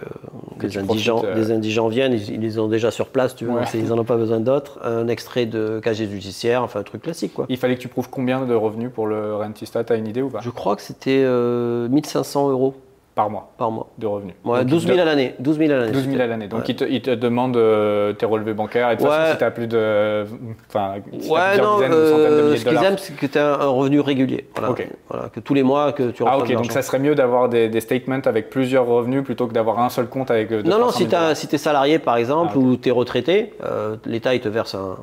[0.60, 1.40] des, tu indigents, profites, euh.
[1.40, 3.64] des indigents viennent, ils, ils les ont déjà sur place, tu vois, Ouais.
[3.74, 4.78] ils en ont pas besoin d'autres.
[4.84, 7.46] Un extrait de casier judiciaire, enfin un truc classique, quoi.
[7.48, 10.22] Il fallait que tu prouves combien de revenus pour le rentista, tu as une idée
[10.22, 12.74] ou pas Je crois que c'était euh, 1500 euros
[13.18, 13.88] Par mois par mois.
[13.98, 14.34] de revenus.
[14.44, 15.34] Ouais, Donc, 12 il 000 te- à l'année.
[15.40, 15.90] 12 000 à l'année.
[15.90, 16.22] 12 000 c'était.
[16.22, 16.46] à l'année.
[16.46, 16.64] Donc, Ouais.
[16.68, 19.44] il, te, il te demande euh, tes relevés bancaires et de toute façon, si tu
[19.44, 20.24] as plus de.
[20.68, 23.26] Enfin, si Ouais, non, dizaines centaines de euh, milliers ce de qu'ils aiment, c'est que
[23.26, 24.46] tu as un revenu régulier.
[24.56, 25.28] Voilà.
[25.32, 27.68] Que tous les mois, que tu Ah, ok, de donc ça serait mieux d'avoir des,
[27.68, 30.52] des statements avec plusieurs revenus plutôt que d'avoir un seul compte avec.
[30.52, 32.76] euh, deux, Non, non, 300 si 000 tu si es salarié par exemple Ah, ou
[32.76, 34.96] tu es retraité, euh, l'État il te verse un-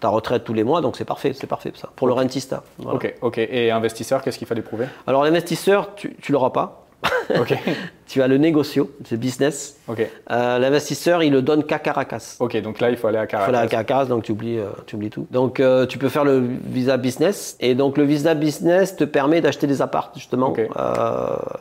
[0.00, 1.90] ta retraite tous les mois, donc c'est parfait, c'est parfait ça.
[1.94, 2.62] Pour le rentista.
[2.78, 2.96] voilà.
[2.96, 3.36] Ok, ok.
[3.38, 4.86] Et investisseur, qu'est-ce qu'il fallait prouver?
[5.06, 6.86] Alors l'investisseur, tu, tu l'auras pas.
[8.12, 9.76] Tu as le négocio, c'est business.
[9.88, 12.38] Euh, L'investisseur, il le donne qu'à Caracas.
[12.40, 13.52] Ok, donc là, il faut aller à Il Caracas.
[13.52, 15.28] faut aller à Caracas, donc tu oublies, euh, tu oublies tout.
[15.30, 17.56] Donc euh, tu peux faire le visa business.
[17.60, 20.52] Et donc le visa business te permet d'acheter des apparts, justement,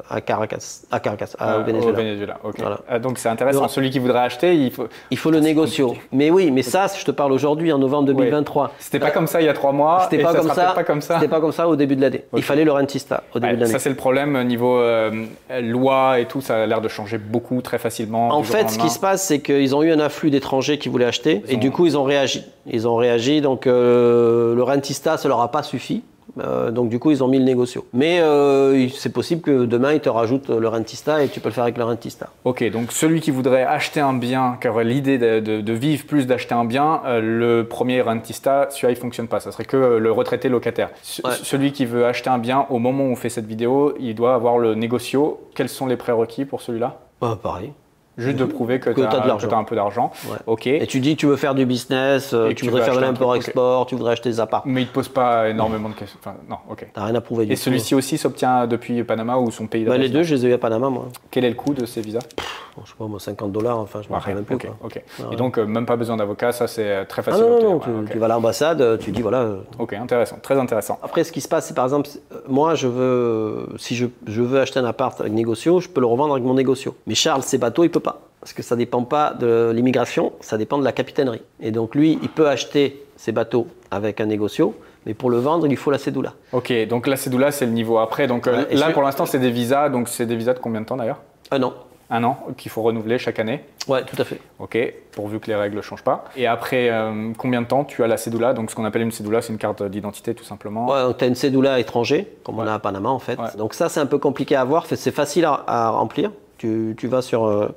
[0.09, 0.81] à Caracas.
[0.91, 1.93] À Caracas, à- Euh, au Venezuela.
[1.93, 2.55] Au Venezuela, ok.
[2.59, 2.79] Voilà.
[2.89, 3.67] Ah, donc c'est intéressant.
[3.67, 4.87] Celui qui voudrait acheter, il faut.
[5.11, 5.95] Il faut le négocio.
[6.11, 8.71] Mais oui, mais ça, je te parle aujourd'hui, en novembre 2023.
[8.79, 10.07] C'était pas comme ça il y a trois mois.
[10.09, 10.55] C'était pas, ça comme ça.
[10.55, 11.13] peut-être pas comme ça.
[11.15, 12.23] C'était pas comme ça au début de l'année.
[12.35, 13.71] Il fallait le rentista au début Ouais, de l'année.
[13.73, 14.81] ça c'est le problème niveau
[15.61, 18.29] loi et tout, ça a l'air de changer beaucoup très facilement.
[18.29, 21.05] En fait, ce qui se passe, c'est qu'ils ont eu un afflux d'étrangers qui voulaient
[21.05, 22.43] acheter, et ont- du coup, ils ont réagi.
[22.67, 26.03] Ils ont réagi, donc euh, le rentista, ça leur a pas suffi.
[26.39, 27.85] Euh, donc du coup, ils ont mis le négocio.
[27.93, 31.53] Mais euh, c'est possible que demain, ils te rajoutent le rentista et tu peux le
[31.53, 32.29] faire avec le rentista.
[32.45, 36.05] Ok, donc celui qui voudrait acheter un bien, qui aurait l'idée de, de- de vivre
[36.05, 39.39] plus d'acheter un bien, euh, le premier rentista, celui-là il fonctionne pas.
[39.39, 40.89] Ça serait que le retraité locataire.
[41.01, 41.33] Ce- Ouais.
[41.43, 44.33] Celui qui veut acheter un bien, au moment où on fait cette vidéo, il doit
[44.35, 45.41] avoir le négocio.
[45.55, 46.99] Quels sont les prérequis pour celui-là?
[47.21, 47.73] Ouais, pareil.
[48.19, 50.11] Juste de prouver que Que tu as, un peu d'argent.
[50.29, 50.37] Ouais.
[50.45, 50.67] Ok.
[50.67, 52.99] Et tu dis que tu veux faire du business, euh, tu tu voudrais faire de
[52.99, 54.63] l'import-export, tu voudrais acheter des apparts.
[54.65, 56.19] Mais il ne te pose pas énormément de questions.
[56.21, 56.87] Enfin, non, ok.
[56.93, 59.93] T'as rien à prouver du Et celui-ci aussi s'obtient depuis Panama ou son pays Bah,
[59.95, 61.07] les résidence deux, je les ai eu à Panama, moi.
[61.31, 62.19] Quel est le coût de ces visas?
[62.85, 64.55] Je sais pas, moi, 50 dollars, enfin, je me Ouais, rappelle même plus.
[64.55, 64.75] ok, quoi.
[64.83, 64.95] ok.
[65.19, 65.25] Ouais.
[65.31, 67.43] Et donc, euh, même pas besoin d'avocat, ça c'est euh, très Ah facile.
[67.45, 68.11] non, à non, non, tu, Ouais, ok.
[68.11, 70.99] tu vas à l'ambassade, euh, tu dis voilà, euh, Ok, intéressant, très intéressant.
[71.03, 72.09] Après, ce qui se passe, c'est par exemple,
[72.47, 76.07] moi, je veux, si je, je veux acheter un appart avec négocio, je peux le
[76.07, 76.95] revendre avec mon négocio.
[77.07, 78.21] Mais Charles, ses bateaux, il peut pas.
[78.41, 81.41] Parce que ça dépend pas de l'immigration, ça dépend de la capitainerie.
[81.59, 84.75] Et donc, lui, il peut acheter ses bateaux avec un négocio,
[85.05, 86.33] mais pour le vendre, il faut la cédula.
[86.53, 88.27] Ok, donc la cédula c'est le niveau après.
[88.27, 90.81] Donc Ouais, là je- pour l'instant c'est des visas, donc c'est des visas de combien
[90.81, 91.19] de temps d'ailleurs?
[91.51, 91.73] Un an.
[92.11, 93.63] Un an qu'il faut renouveler chaque année.
[93.87, 94.39] Ouais, tout à fait.
[94.57, 94.77] Ok,
[95.11, 96.25] pourvu que les règles ne changent pas.
[96.35, 98.53] Et après euh, combien de temps tu as la cédula?
[98.53, 100.87] Donc ce qu'on appelle une cédula, c'est une carte d'identité tout simplement.
[100.87, 103.37] Ouais, donc tu as une cédula étranger, comme on a à Panama en fait.
[103.39, 103.55] Ouais.
[103.57, 104.87] Donc ça, c'est un peu compliqué à avoir.
[104.87, 106.31] C'est facile à, à remplir.
[106.57, 107.69] Tu, tu vas sur euh,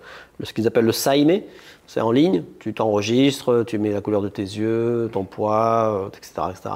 [0.42, 1.42] ce qu'ils appellent le SAIME.
[1.86, 2.44] C'est en ligne.
[2.58, 6.74] Tu t'enregistres, tu mets la couleur de tes yeux, ton poids, euh, etc., etc.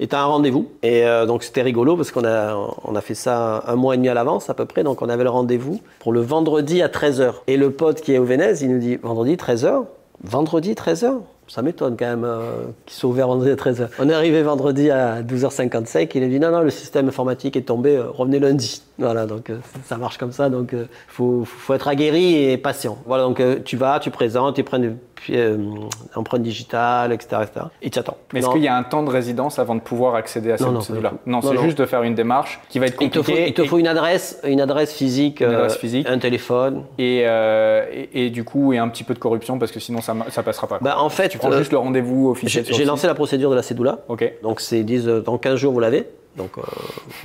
[0.00, 0.70] Et tu as un rendez-vous.
[0.82, 3.96] Et euh, donc c'était rigolo parce qu'on a, on a fait ça un mois et
[3.98, 4.82] demi à l'avance à peu près.
[4.82, 7.34] Donc on avait le rendez-vous pour le vendredi à 13h.
[7.46, 9.84] Et le pote qui est au Vénèse, il nous dit vendredi 13h
[10.24, 13.88] Vendredi 13h ça m'étonne quand même euh, qu'ils soient ouverts vendredi à 13h.
[13.98, 17.62] On est arrivé vendredi à 12h55, il a dit non, non, le système informatique est
[17.62, 18.82] tombé, euh, revenez lundi.
[18.98, 22.98] Voilà, donc euh, ça marche comme ça, donc il faut, faut être aguerri et patient.
[23.06, 24.80] Voilà, donc tu vas, tu présentes, tu prends
[25.28, 27.42] une euh, empreinte digitale, etc.
[27.42, 27.66] etc.
[27.82, 28.16] et tu attends.
[28.32, 30.66] Mais est-ce qu'il y a un temps de résidence avant de pouvoir accéder à cette
[30.66, 30.80] Non,
[31.26, 33.48] non, c'est juste de faire une démarche qui va être il te, faut, compliquée.
[33.48, 36.06] il te faut une adresse, une adresse physique, Une adresse euh, physique.
[36.08, 36.84] un téléphone.
[36.98, 40.00] Et, euh, et, et du coup, et un petit peu de corruption parce que sinon
[40.00, 40.78] ça, ça passera pas.
[40.80, 42.64] Bah, en fait, tu prends euh, juste le rendez-vous officiel.
[42.68, 43.98] j'ai lancé la procédure de la cédula.
[44.08, 46.06] Ok, Donc c'est ils disent dans 15 jours vous l'avez.
[46.36, 46.62] Donc euh,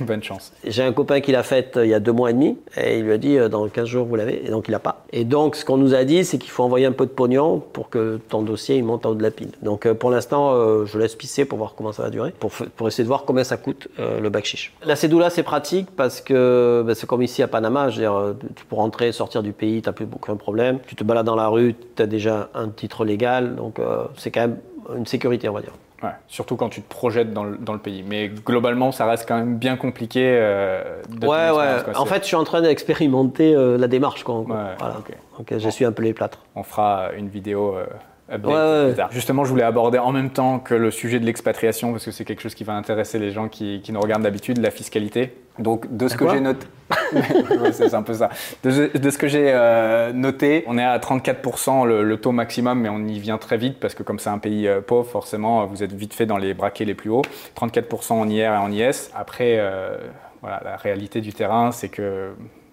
[0.00, 0.52] bonne chance.
[0.66, 2.98] J'ai un copain qui l'a faite euh, il y a deux mois et demi et
[2.98, 5.04] il lui a dit euh, dans 15 jours vous l'avez et donc il l'a pas.
[5.12, 7.62] Et donc ce qu'on nous a dit c'est qu'il faut envoyer un peu de pognon
[7.72, 9.50] pour que ton dossier il monte en haut de la pile.
[9.62, 12.52] Donc pour l'instant je laisse pisser pour voir comment ça va durer, pour,
[12.88, 14.72] essayer de voir combien ça coûte le bac chiche.
[14.84, 18.34] La cédula c'est pratique parce que bah, c'est comme ici à Panama, je veux dire,
[18.56, 20.78] tu peux rentrer, sortir du pays, t'as plus aucun problème.
[20.86, 23.78] Tu te balades dans la rue, tu as déjà un titre légal, donc
[24.16, 24.58] c'est quand même
[24.96, 25.72] une sécurité on va dire.
[26.02, 28.02] Ouais, surtout quand tu te projettes dans le, dans le pays.
[28.06, 30.20] Mais globalement, ça reste quand même bien compliqué.
[30.40, 31.82] euh, de Ouais, ouais.
[31.84, 32.00] quoi.
[32.00, 34.24] En fait, je suis en train d'expérimenter euh, la démarche.
[34.24, 34.46] Quoi, Ouais,
[34.78, 34.98] voilà.
[34.98, 35.12] ok.
[35.38, 36.40] Donc, euh, j'essuie un peu les plâtres.
[36.56, 37.86] on fera une vidéo euh,
[38.30, 38.86] update Ouais, ouais.
[38.88, 39.08] plus tard.
[39.12, 42.24] Justement, je voulais aborder en même temps que le sujet de l'expatriation, parce que c'est
[42.24, 45.34] quelque chose qui va intéresser les gens qui, qui nous regardent d'habitude, la fiscalité.
[45.58, 46.66] Donc, de ce que j'ai noté,
[47.12, 48.30] Ouais, c'est c'est un peu ça.
[48.62, 52.80] De, de ce que j'ai euh, noté, on est à 34% le, le taux maximum,
[52.80, 55.66] mais on y vient très vite parce que comme c'est un pays euh, pauvre, forcément,
[55.66, 57.22] vous êtes vite fait dans les braquets les plus hauts.
[57.58, 59.10] 34% en IR et en IS.
[59.14, 59.96] Après, euh,
[60.40, 62.30] voilà, la réalité du terrain, c'est que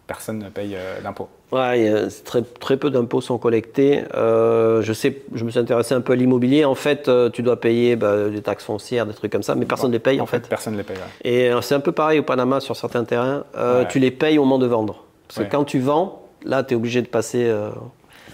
[0.10, 1.30] personne ne paye euh, d'impôts.
[1.52, 4.02] Ouais, très, très peu d'impôts sont collectés.
[4.16, 6.66] Euh, je sais, je me suis intéressé un peu à l'immobilier.
[6.66, 9.68] En fait, euh, tu dois payer bah, des taxes foncières, des trucs comme ça, mais
[9.68, 10.50] personne ne les paye en, fait.
[10.50, 10.98] Personne ne les paye.
[10.98, 11.30] ouais.
[11.30, 13.44] Et c'est un peu pareil au Panama sur certains terrains.
[13.56, 13.88] Ouais.
[13.88, 15.04] Tu les payes au moment de vendre.
[15.28, 17.54] Parce que quand tu vends, là, tu es obligé de passer.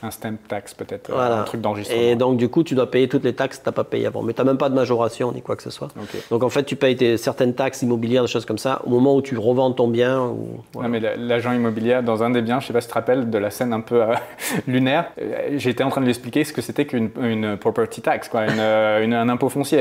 [0.05, 1.39] Un stamp tax peut-être, euh, voilà.
[1.41, 1.99] un truc d'enregistrement.
[2.01, 4.05] Et donc, du coup, tu dois payer toutes les taxes que tu n'as pas payées
[4.05, 4.21] avant.
[4.21, 5.87] Mais tu n'as même pas de majoration ni quoi que ce soit.
[6.29, 9.15] Donc, en fait, tu payes tes, certaines taxes immobilières, des choses comme ça, au moment
[9.15, 10.21] où tu revends ton bien.
[10.21, 10.87] Ou, voilà.
[10.87, 12.97] Non, mais la- l'agent immobilier, dans un des biens, je sais pas si tu te
[12.99, 14.13] rappelles de la scène un peu euh,
[14.67, 18.29] lunaire, euh, j'étais en train de lui expliquer ce que c'était qu'une une property tax,
[18.29, 18.59] quoi, une,
[19.03, 19.79] une- un impôt foncier.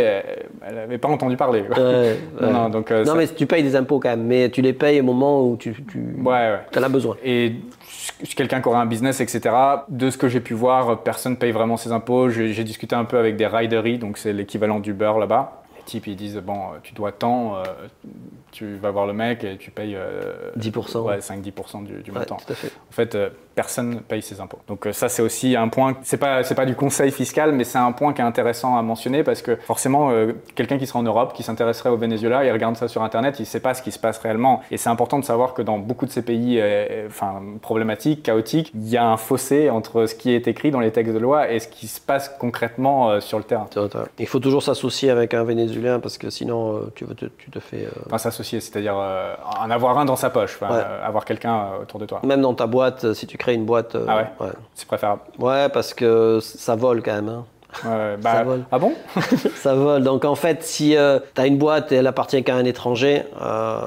[0.66, 1.62] Elle n'avait pas entendu parler.
[1.64, 1.76] quoi.
[1.84, 2.52] Non, ouais.
[2.52, 5.00] non, donc, Non, ça- mais tu payes des impôts quand même, mais tu les payes
[5.00, 6.78] au moment où tu, tu Ouais, ouais.
[6.78, 7.16] en as besoin.
[7.24, 7.52] Et
[8.24, 9.54] quelqu'un qui aurait un business, etc.,
[9.88, 12.30] de ce que j'ai pu voir, personne ne paye vraiment ses impôts.
[12.30, 15.63] J'ai discuté un peu avec des rideries, donc c'est l'équivalent du beurre là-bas.
[15.84, 17.62] Types ils disent bon, tu dois tant, euh,
[18.52, 19.96] tu vas voir le mec et tu payes
[20.58, 20.98] 10%.
[21.00, 22.36] Ouais, 5-10% du, du Ouais, montant.
[22.36, 22.68] tout à fait.
[22.68, 24.58] En fait, euh, personne paye ses impôts.
[24.68, 25.96] Donc euh, ça, c'est aussi un point.
[26.02, 28.82] C'est pas c'est pas du conseil fiscal, mais c'est un point qui est intéressant à
[28.82, 32.50] mentionner parce que forcément, euh, quelqu'un qui sera en Europe, qui s'intéresserait au Venezuela, il
[32.52, 34.62] regarde ça sur Internet, il sait pas ce qui se passe réellement.
[34.70, 38.70] Et c'est important de savoir que dans beaucoup de ces pays, euh, enfin problématiques, chaotiques,
[38.74, 41.50] il y a un fossé entre ce qui est écrit dans les textes de loi
[41.50, 43.66] et ce qui se passe concrètement euh, sur le terrain.
[44.18, 45.44] Il faut toujours s'associer avec un
[45.74, 47.84] Vénézuélien parce que sinon euh, tu, te, tu te fais.
[47.86, 50.68] euh, Enfin, s'associer, c'est-à-dire euh, en avoir un dans sa poche, Ouais.
[50.70, 52.20] euh, avoir quelqu'un euh, autour de toi.
[52.24, 53.94] Même dans ta boîte, euh, si tu crées une boîte.
[53.94, 55.20] euh, Ah ouais C'est préférable.
[55.38, 57.28] Ouais, parce que ça vole quand même.
[57.28, 57.44] hein.
[58.22, 58.62] Bah, vole.
[58.70, 58.92] ah bon
[59.56, 60.02] ça vole.
[60.04, 60.96] Donc en fait, si
[61.34, 63.80] tu as une boîte et elle appartient qu'à un étranger, euh,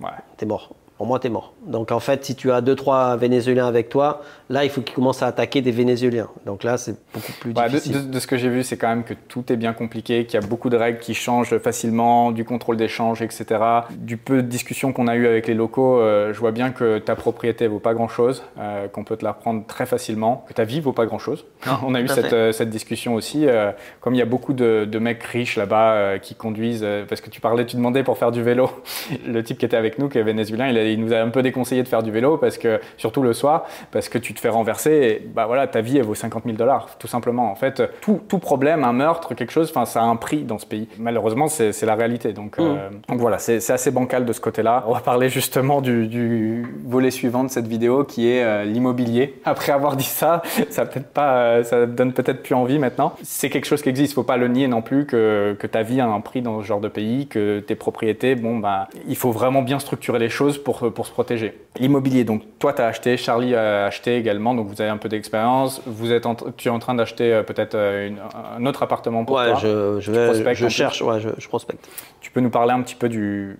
[0.00, 0.10] Ouais.
[0.36, 0.70] t'es mort.
[0.96, 1.54] Pour moi, t'es mort.
[1.66, 4.94] Donc en fait, si tu as deux trois Vénézuéliens avec toi, là, il faut qu'ils
[4.94, 6.28] commencent à attaquer des Vénézuéliens.
[6.46, 8.06] Donc là, c'est beaucoup plus Ouais, de, difficile.
[8.06, 10.40] de- de ce que j'ai vu, c'est quand même que tout est bien compliqué, qu'il
[10.40, 13.44] y a beaucoup de règles qui changent facilement, du contrôle d'échange, etc.
[13.90, 16.98] Du peu de discussions qu'on a eu avec les locaux, euh, je vois bien que
[16.98, 20.62] ta propriété vaut pas grand-chose, euh, qu'on peut te la reprendre très facilement, que ta
[20.64, 21.44] vie vaut pas grand-chose.
[21.84, 23.46] On a eu cette, euh, cette discussion aussi.
[23.48, 27.04] euh, comme il y a beaucoup de, de mecs riches là-bas euh, qui conduisent, euh,
[27.08, 28.70] parce que tu parlais, tu demandais pour faire du vélo.
[29.26, 31.30] Le type qui était avec nous, qui est vénézuélien, il, a- il nous a un
[31.30, 34.40] peu déconseillé de faire du vélo parce que, surtout le soir, parce que tu te
[34.40, 34.92] fais renverser.
[34.92, 37.50] Et, bah voilà, ta vie elle vaut 50 000 dollars, tout simplement.
[37.50, 40.58] En fait, tout, tout problème, un meurtre, quelque chose, enfin, ça a un prix dans
[40.58, 40.88] ce pays.
[40.98, 42.32] Malheureusement, c'est la réalité.
[42.32, 44.84] Donc, euh, donc voilà, c'est assez bancal de ce côté-là.
[44.86, 49.40] On va parler justement du, du volet suivant de cette vidéo, qui est euh, l'immobilier.
[49.44, 53.14] Après avoir dit ça, ça peut-être pas, euh, ça donne peut-être plus envie maintenant.
[53.22, 54.14] C'est quelque chose qui existe.
[54.14, 56.66] Faut pas le nier non plus que, que ta vie a un prix dans ce
[56.66, 60.58] genre de pays, que tes propriétés, bon bah, il faut vraiment bien structurer les choses
[60.58, 61.58] pour, pour se protéger.
[61.78, 65.08] L'immobilier, donc toi tu as acheté, Charlie a acheté également, donc vous avez un peu
[65.08, 65.80] d'expérience.
[65.86, 68.10] Vous êtes, en- tu es en train d'acheter euh, peut-être euh,
[68.56, 69.58] un autre appartement pour Ouais, toi.
[69.60, 71.88] je, je, vais- je cherche, ouais, je, je prospecte.
[72.20, 73.58] Tu peux nous parler un petit peu du,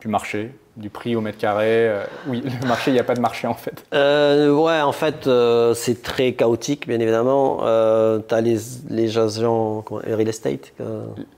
[0.00, 1.88] du marché, du prix au mètre carré.
[1.88, 3.84] euh, oui, le marché, il n'y a pas de marché en fait.
[3.94, 7.60] Euh, ouais, en fait, euh, c'est très chaotique, bien évidemment.
[7.62, 8.58] Euh, tu as les,
[8.90, 10.72] les agents, comment- real estate,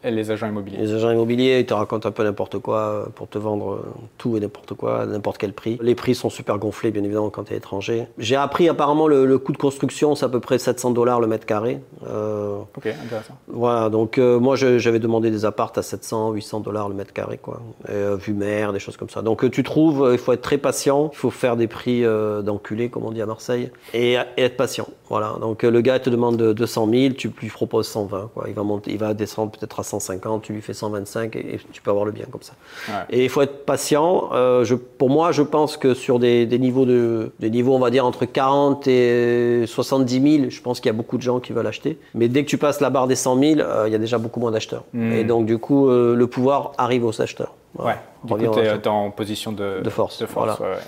[0.04, 0.78] les agents immobiliers.
[0.78, 3.80] les agents immobiliers, ils te racontent un peu n'importe quoi pour te vendre
[4.18, 5.78] tout et n'importe quoi, à n'importe quel prix.
[5.82, 8.06] Les prix sont super gonflés, bien évidemment, quand tu es étranger.
[8.18, 11.26] J'ai appris apparemment le, le coût de construction, c'est à peu près 700 dollars le
[11.26, 11.80] mètre carré.
[12.02, 13.34] Ok, intéressant.
[13.46, 17.60] voilà, donc moi j'avais demandé des appartes à 700, 800 dollars le mètre carré, quoi.
[17.88, 19.22] Et, vue mer, des choses comme ça.
[19.22, 22.04] Donc euh, tu trouves, euh, il faut être très patient, il faut faire des prix
[22.04, 24.88] euh, d'enculé, comme on dit à Marseille, et, et être patient.
[25.08, 28.44] Voilà, donc le gars te demande de 200 000, tu lui proposes 120, quoi.
[28.48, 31.60] Il va, monter, il va descendre peut-être à 150, tu lui fais 125 et, et
[31.72, 32.52] tu peux avoir le bien comme ça.
[32.88, 32.94] Ouais.
[33.08, 34.28] Et il faut être patient.
[34.32, 37.78] Euh, je, pour moi, je pense que sur des, des niveaux de, des niveaux, on
[37.78, 41.40] va dire entre 40 et 70 000, je pense qu'il y a beaucoup de gens
[41.40, 41.98] qui veulent acheter.
[42.14, 44.18] Mais dès que tu passes la barre des 100 000, euh, il y a déjà
[44.18, 44.84] beaucoup moins d'acheteurs.
[44.92, 45.12] Mm.
[45.12, 47.54] Et donc, du coup, le pouvoir arrive aux acheteurs.
[47.74, 47.90] Voilà.
[47.96, 48.00] Ouais,
[48.30, 50.72] On du coup, au tu es en position de, De force, De force, voilà.
[50.72, 50.82] ouais, ouais,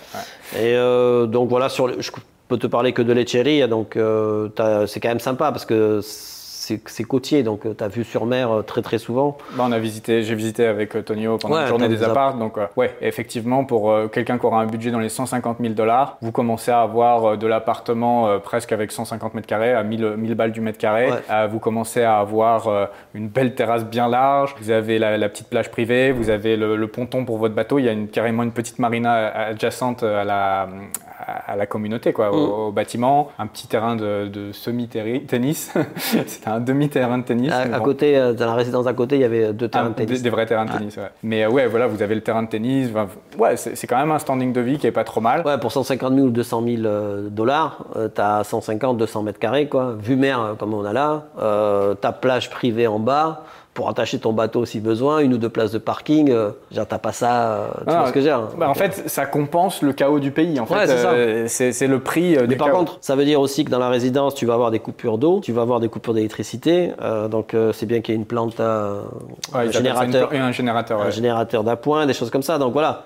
[0.55, 0.61] ouais.
[0.71, 2.11] Et euh, donc voilà, sur le- je
[2.49, 4.49] peux te parler que de l'Echeria, donc euh,
[4.87, 6.01] c'est quand même sympa parce que
[6.87, 9.39] c'est côtier, donc tu as vu sur mer euh, très très souvent.
[9.55, 12.03] Bah, on a visité, j'ai visité avec euh, Tonio pendant Ouais, la journée des des
[12.05, 12.35] app- apparts.
[12.35, 15.75] Donc, euh, ouais, effectivement, pour euh, quelqu'un qui aura un budget dans les 150 000
[15.75, 19.83] dollars, vous commencez à avoir euh, de l'appartement euh, presque avec 150 mètres carrés, à
[19.83, 21.11] 1000, 1000 balles du mètre carré.
[21.11, 21.19] Ouais.
[21.31, 24.55] Euh, vous commencez à avoir euh, une belle terrasse bien large.
[24.61, 26.13] Vous avez la, la petite plage privée.
[26.13, 27.79] Vous avez le, le ponton pour votre bateau.
[27.79, 31.20] Il y a une, carrément une petite marina adjacente à la, à
[31.57, 33.31] la communauté, quoi, au, au bâtiment.
[33.39, 35.73] Un petit terrain de, de semi-tennis.
[35.97, 37.53] C'était un demi-terrain de tennis.
[37.53, 37.85] À, à bon.
[37.85, 40.19] côté, euh, dans la résidence à côté, il y avait deux terrains de tennis.
[40.19, 41.11] Des, des vrais terrains de tennis, ouais.
[41.23, 42.89] Mais euh, ouais, voilà, vous avez le terrain de tennis.
[43.39, 45.43] ouais, c'est quand même un standing de vie qui est pas trop mal.
[45.45, 49.69] Ouais, pour 150 000 ou 200 000 euh, dollars, euh, t'as 150, 200 mètres carrés,
[49.69, 49.95] quoi.
[49.99, 51.25] Vue mer, euh, comme on a là.
[51.41, 53.45] Euh, ta plage privée en bas.
[53.81, 56.31] Pour attacher ton bateau si besoin, une ou deux places de parking.
[56.31, 57.45] Euh, genre, t'as pas ça.
[57.53, 58.49] euh, tu Ah, vois ce que j'ai hein.
[58.59, 60.61] Bah, en fait, ça compense le chaos du pays.
[60.61, 61.13] En fait, Ouais, c'est ça.
[61.13, 62.77] Euh, c'est le prix euh, Mais du par chaos.
[62.77, 65.41] contre, ça veut dire aussi que dans la résidence, tu vas avoir des coupures d'eau,
[65.43, 66.91] tu vas avoir des coupures d'électricité.
[67.31, 68.97] donc, c'est bien qu'il y ait une plante à
[69.55, 70.35] Ouais, un une générateur.
[70.35, 71.01] et un générateur.
[71.01, 71.11] un ouais.
[71.11, 72.59] générateur d'appoint, des choses comme ça.
[72.59, 73.05] Donc voilà,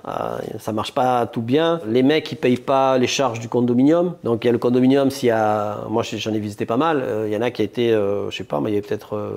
[0.59, 1.79] ça marche pas tout bien.
[1.87, 4.14] Les mecs, ils payent pas les charges du condominium.
[4.25, 7.05] Donc il y a le condominium, s'il y a, moi j'en ai visité pas mal.
[7.29, 9.14] Il y en a qui étaient, euh, je sais pas, mais il y avait peut-être
[9.14, 9.31] euh,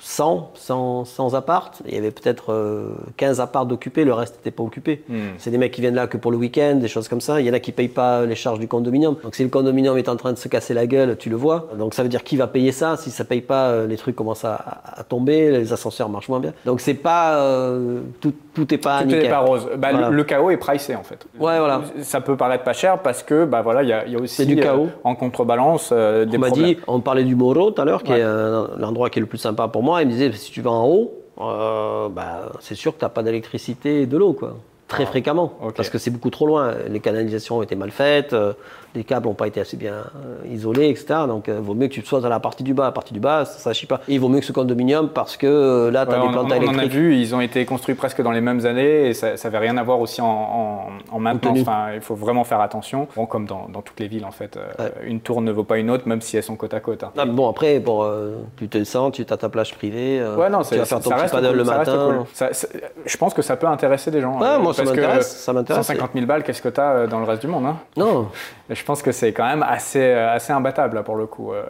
[0.00, 1.70] 100, 100, 100 apparts.
[1.86, 5.02] Il y avait peut-être euh, 15 apparts occupés, le reste n'était pas occupé.
[5.08, 5.14] Hmm.
[5.38, 7.40] C'est des mecs qui viennent là que pour le week-end, des choses comme ça.
[7.40, 9.16] Il y en a qui payent pas les charges du condominium.
[9.22, 11.68] Donc si le condominium est en train de se casser la gueule, tu le vois.
[11.78, 12.96] Donc ça veut dire qui va payer ça?
[12.96, 16.28] Si ça paye pas, euh, les trucs commencent à, à- à tomber, les ascenseurs marchent
[16.28, 16.52] moins bien.
[16.64, 19.22] Donc c'est pas euh, tout, tout est pas Tout nickel.
[19.22, 19.68] n'est pas rose.
[19.78, 20.10] Bah, le- Voilà.
[20.10, 21.26] le, chaos est pricé en fait.
[21.38, 21.82] Ouais, voilà.
[22.02, 24.34] Ça peut paraître pas cher parce que bah voilà, il y, a- y a aussi
[24.36, 24.84] C'est du chaos.
[24.86, 28.02] euh, en contrebalance euh, des On m'a dit, on parlait du Moro tout à l'heure,
[28.02, 28.18] qui Ouais.
[28.20, 30.02] est euh, l'endroit qui est le plus sympa pour moi.
[30.02, 33.10] Il me disait, si tu vas en haut, euh, bah, c'est sûr que tu n'as
[33.10, 34.56] pas d'électricité et de l'eau, quoi.
[34.88, 36.72] Très Ah, fréquemment, parce que c'est beaucoup trop loin.
[36.88, 38.52] Les canalisations ont été mal faites, euh,
[38.94, 41.06] les câbles n'ont pas été assez bien euh, isolés, etc.
[41.26, 42.84] Donc, il vaut mieux que tu sois à la partie du bas.
[42.84, 44.00] La partie du bas, ça, chie pas.
[44.08, 46.28] Et il vaut mieux que ce condominium parce que euh, là, tu as Ouais, des
[46.28, 48.64] on, plantes on- on en a vu, ils ont été construits presque dans les mêmes
[48.64, 51.58] années et ça n'avait rien à voir aussi en, en, en maintenance.
[51.62, 53.08] Enfin, il faut vraiment faire attention.
[53.16, 55.78] Bon, comme dans, dans toutes les villes en fait, euh, une tour ne vaut pas
[55.78, 57.02] une autre, même si elles sont côte à côte.
[57.02, 57.10] hein.
[57.18, 60.48] Ah, bon, après, bon, euh, tu te sens, tu as ta plage privée, euh, Ouais,
[60.48, 62.06] non, tu c'est- vas faire ton ça petit paddle le matin.
[62.18, 62.24] cool.
[62.32, 62.68] Ça- ça-
[63.04, 64.38] je pense que ça peut intéresser des gens.
[64.40, 65.86] Ouais, euh, moi, ça m'intéresse, ça m'intéresse.
[65.86, 68.28] 150 000 balles, qu'est-ce que tu as dans le reste du monde hein Non,
[68.70, 71.52] Et Je pense que c'est quand même assez, euh, assez imbattable là, pour le coup.
[71.52, 71.62] euh,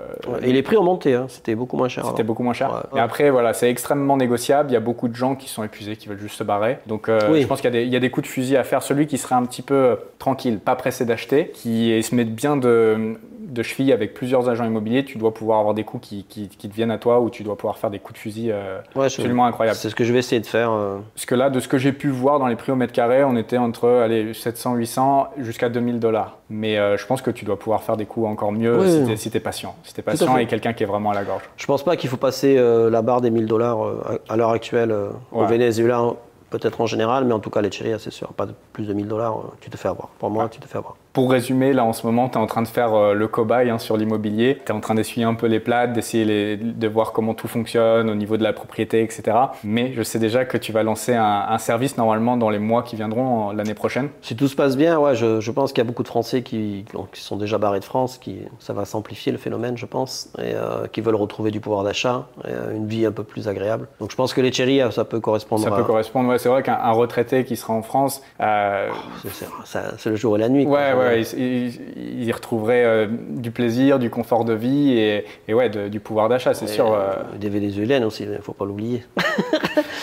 [0.43, 1.27] et les prix ont monté, hein.
[1.29, 2.05] c'était beaucoup moins cher.
[2.07, 2.71] C'était beaucoup moins cher.
[2.71, 3.01] Ouais, ouais.
[3.01, 4.71] après, voilà, c'est extrêmement négociable.
[4.71, 6.79] Il y a beaucoup de gens qui sont épuisés, qui veulent juste se barrer.
[6.87, 7.43] Donc, euh, Oui.
[7.43, 8.83] je pense qu'il y, a des- il y a des coups de fusil à faire.
[8.83, 12.57] Celui qui serait un petit peu euh, tranquille, pas pressé d'acheter, qui se met bien
[12.57, 13.17] de,
[13.47, 16.69] de cheville avec plusieurs agents immobiliers, tu dois pouvoir avoir des coups qui, qui, qui
[16.69, 19.09] te viennent à toi ou tu dois pouvoir faire des coups de fusil euh, Ouais,
[19.09, 19.77] je- absolument incroyables.
[19.79, 20.71] C'est ce que je vais essayer de faire.
[20.73, 20.99] euh.
[21.15, 23.25] Parce que là, de ce que j'ai pu voir dans les prix au mètre carré,
[23.25, 26.39] on était entre allez, 700, 800 jusqu'à 2000 dollars.
[26.51, 29.17] Mais euh, je pense que tu dois pouvoir faire des coups encore mieux Oui, si
[29.25, 29.75] si t'es patient.
[29.85, 31.43] Si t'es à patient et quelqu'un qui est vraiment à la gorge.
[31.57, 33.79] Je pense pas qu'il faut passer la barre des 1000 dollars
[34.29, 34.95] à l'heure actuelle
[35.33, 35.45] au.
[35.45, 36.03] Venezuela,
[36.51, 38.29] peut-être en général, mais en tout cas, les Chérias, c'est sûr.
[38.33, 40.09] Pas de plus de 1000 dollars, tu te fais avoir.
[40.19, 40.97] Pour moi, tu te fais avoir.
[41.17, 43.71] Pour résumer, là en ce moment, tu es en train de faire euh, le cobaye
[43.71, 44.61] hein, sur l'immobilier.
[44.67, 48.11] Tu es en train d'essuyer un peu les plates, d'essayer de voir comment tout fonctionne
[48.11, 49.35] au niveau de la propriété, etc.
[49.65, 52.83] Mais je sais déjà que tu vas lancer un, un service normalement dans les mois
[52.83, 54.11] qui viendront l'année prochaine.
[54.21, 56.43] Si tout se passe bien, ouais, je, je pense qu'il y a beaucoup de Français
[56.43, 60.29] qui, qui sont déjà barrés de France, qui, ça va s'amplifier le phénomène, je pense,
[60.39, 63.89] et euh, qui veulent retrouver du pouvoir d'achat, euh, une vie un peu plus agréable.
[64.01, 65.77] Donc je pense que les Chérias, ça peut correspondre Ça à...
[65.79, 66.29] peut correspondre.
[66.29, 68.91] Ouais, c'est vrai qu'un un retraité qui sera en France, euh,
[69.23, 70.67] c'est- c'est- ça- c'est le jour et la nuit.
[70.67, 70.75] quoi.
[70.75, 71.81] ouais, ouais, il, il-
[72.21, 76.01] il y retrouverait euh, du plaisir, du confort de vie et, et ouais, de- du
[76.01, 76.93] pouvoir d'achat, c'est sûr.
[76.93, 76.97] euh,
[77.35, 79.05] euh, Des Vénézuéliennes aussi, il ne faut pas l'oublier.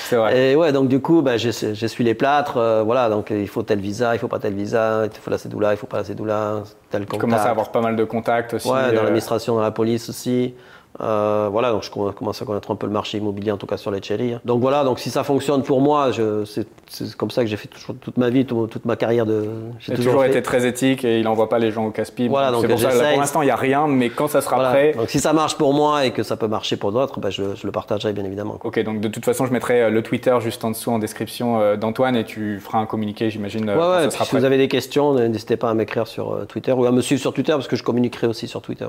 [0.09, 0.37] c'est vrai.
[0.51, 3.63] Et ouais, donc du coup, bah, j'ess- j'essuie les plâtres, euh, voilà, donc il faut
[3.63, 6.03] tel visa, il faut pas tel visa, il faut la cédula, il faut pas la
[6.03, 7.21] cédula, tel Tu contact.
[7.21, 8.67] commences à avoir pas mal de contacts aussi.
[8.67, 10.53] Ouais, dans euh, l'administration, dans la police aussi.
[11.01, 13.65] Euh, voilà, donc je comm- commence à connaître un peu le marché immobilier, en tout
[13.65, 14.35] cas sur les Cherry.
[14.45, 16.11] Donc voilà, donc si ça fonctionne pour moi,
[16.45, 19.45] c'est comme ça que j'ai fait toujours- toute ma vie, tout- toute ma carrière de.
[19.79, 20.29] j'ai toujours, fait.
[20.29, 22.29] été très éthique et il n'envoie pas les gens au casse-pipe.
[22.29, 23.11] Voilà, donc pour ça, là, j'essaye.
[23.13, 24.69] pour l'instant, il n'y a rien, mais quand ça sera Voilà.
[24.69, 24.93] prêt.
[24.95, 27.55] Donc si ça marche pour moi et que ça peut marcher pour d'autres, bah, je,
[27.55, 28.57] je le partagerai bien évidemment.
[28.59, 28.67] quoi.
[28.69, 31.59] Ok, donc de toute façon, je mettrai euh, le Twitter juste en dessous en description
[31.59, 34.27] euh, d'Antoine et tu feras un communiqué, j'imagine, Ouais, ouais, si prêt.
[34.37, 37.33] vous avez des questions, n'hésitez pas à m'écrire sur Twitter ou à me suivre sur
[37.33, 38.87] Twitter parce que je communiquerai aussi sur Twitter.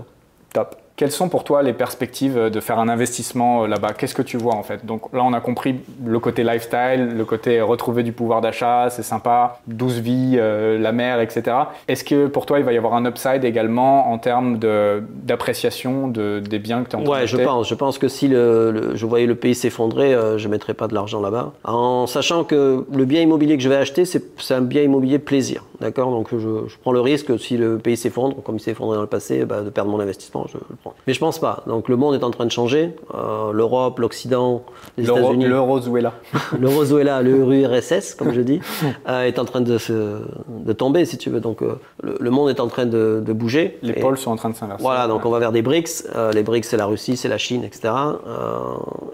[0.52, 0.76] Top.
[0.96, 3.94] Quelles sont pour toi les perspectives euh, de faire un investissement euh, là-bas?
[3.94, 4.86] Qu'est-ce que tu vois en fait?
[4.86, 9.02] Donc là, on a compris le côté lifestyle, le côté retrouver du pouvoir d'achat, c'est
[9.02, 11.56] sympa, douce vie, euh, la mer, etc.
[11.88, 15.02] Est-ce que pour toi, il va y avoir un upside également en termes de-
[15.38, 17.68] d'appréciation de, des biens que tu es en train Ouais, je pense.
[17.68, 20.74] Je pense que si le, le- je voyais le pays s'effondrer, euh, je ne mettrais
[20.74, 21.52] pas de l'argent là-bas.
[21.64, 25.64] En sachant que le bien immobilier que je vais acheter, c'est un bien immobilier plaisir.
[25.80, 26.10] D'accord?
[26.12, 26.38] Donc je,
[26.68, 29.44] je prends le risque, si le pays s'effondre, comme il s'est effondré dans le passé,
[29.44, 30.46] bah, de perdre mon investissement.
[30.52, 30.58] Je.
[31.06, 31.62] Mais je pense pas.
[31.66, 32.94] Donc le monde est en train de changer.
[33.14, 34.62] Euh, L'Europe, l'Occident,
[34.98, 35.44] les États-Unis.
[35.54, 36.12] Le Rosuela.
[36.58, 38.60] le Rosuela, le RSS, comme je dis,
[39.08, 41.40] euh, est en train de, se- de tomber, si tu veux.
[41.40, 43.78] Donc euh, le, le monde est en train de, de bouger.
[43.82, 44.82] Les Et- pôles sont en train de s'inverser.
[44.82, 46.08] voilà, donc on va vers des BRICS.
[46.34, 47.92] Les BRICS, c'est la Russie, c'est la Chine, etc.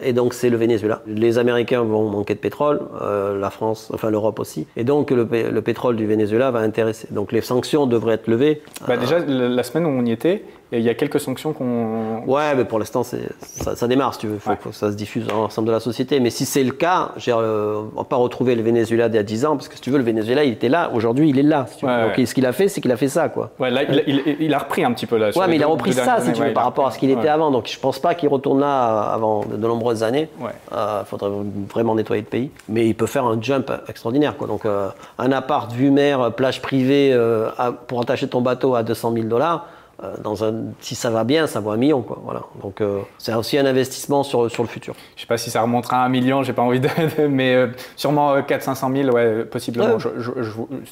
[0.02, 1.02] Et donc c'est le Venezuela.
[1.06, 4.66] Les Américains vont manquer de pétrole, la France, enfin l'Europe aussi.
[4.76, 7.08] Et donc le, le pétrole du Venezuela va intéresser.
[7.10, 8.62] Donc les sanctions devraient être levées.
[8.86, 10.44] Bah, déjà, la semaine où on y était,
[10.78, 12.22] il y a quelques sanctions qu'on.
[12.26, 14.34] Ouais, mais pour l'instant, ça, ça démarre, si tu veux.
[14.34, 14.56] Il faut, Ouais.
[14.60, 16.20] faut que ça se diffuse dans l'ensemble de la société.
[16.20, 19.22] Mais si c'est le cas, euh, on va pas retrouver le Venezuela d'il y a
[19.22, 20.90] 10 ans, parce que si tu veux, le Venezuela, il était là.
[20.94, 21.66] Aujourd'hui, il est là.
[21.68, 21.90] si tu veux.
[21.92, 22.26] Ouais, Donc ouais.
[22.26, 23.50] ce qu'il a fait, c'est qu'il a fait ça, quoi.
[23.58, 25.30] Ouais, là, il, il- il a repris un petit peu là.
[25.36, 27.28] Ouais, mais il a repris ça, si tu veux, par rapport à ce qu'il était
[27.28, 27.50] avant.
[27.50, 30.28] Donc je pense pas qu'il retourne là avant de, de nombreuses années.
[30.40, 30.50] Ouais.
[30.72, 31.30] Il faudrait
[31.72, 32.50] vraiment nettoyer le pays.
[32.68, 34.36] Mais il peut faire un jump extraordinaire.
[34.36, 34.46] Quoi.
[34.46, 38.82] Donc euh, un appart, vue mer, plage privée, euh, à- pour attacher ton bateau à
[38.82, 39.66] 200 000 dollars.
[40.02, 42.02] Euh, Dans un, si ça va bien, ça vaut un million.
[42.02, 42.18] Quoi.
[42.24, 42.42] Voilà.
[42.62, 44.94] Donc euh, c'est aussi un investissement sur, sur le futur.
[45.16, 46.88] Je sais pas si ça remontera à un million, j'ai pas envie de.
[47.28, 49.98] mais euh, sûrement 400-500 000, ouais, possiblement.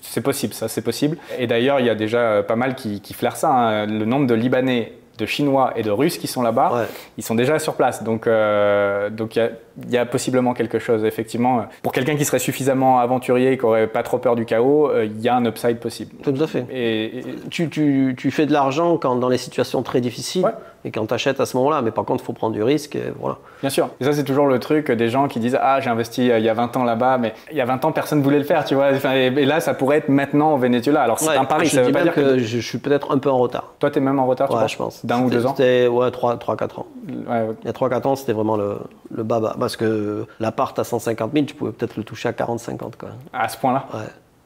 [0.03, 1.17] C'est possible, ça, c'est possible.
[1.39, 3.51] Et d'ailleurs, il y a déjà pas mal qui, qui flairent ça.
[3.51, 3.87] hein.
[3.87, 6.85] Le nombre de Libanais, de Chinois et de Russes qui sont là-bas, Ouais.
[7.19, 8.03] ils sont déjà sur place.
[8.05, 9.51] Donc, euh, donc il y a,
[9.91, 11.67] y a possiblement quelque chose, effectivement.
[11.83, 15.21] Pour quelqu'un qui serait suffisamment aventurier, qui aurait pas trop peur du chaos, euh, il
[15.21, 16.13] y a un upside possible.
[16.23, 16.65] Tout à fait.
[16.71, 20.53] Et, et- Tu, tu, tu fais de l'argent quand dans les situations très difficiles Ouais.
[20.85, 21.83] Et quand tu achètes à ce moment-là.
[21.83, 22.97] Mais par contre, il faut prendre du risque.
[22.97, 23.37] Et voilà.
[23.61, 23.89] Bien sûr.
[24.01, 26.45] Et ça, c'est toujours le truc des gens qui disent Ah, j'ai investi euh, il
[26.45, 28.45] y a 20 ans là-bas, mais il y a 20 ans, personne ne voulait le
[28.45, 28.89] faire, tu vois.
[28.93, 31.03] Enfin, et, et là, ça pourrait être maintenant au Venezuela.
[31.03, 32.21] Alors, c'est Ouais, un pari, ça veut pas dire que.
[32.21, 33.73] que je, je suis peut-être un peu en retard.
[33.79, 35.05] Toi, tu es même en retard, tu Ouais, penses je pense.
[35.07, 36.87] d'un ou deux ans ouais, 3-4 ans.
[37.09, 37.47] Ouais.
[37.63, 38.79] Il y a 3-4 ans, c'était vraiment le,
[39.11, 39.57] le baba.
[39.59, 42.79] Parce que l'appart à 150 000, tu pouvais peut-être le toucher à 40-50.
[42.99, 43.09] quoi.
[43.33, 44.01] À ce point-là Ouais.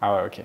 [0.05, 0.45] Ah ouais, ok.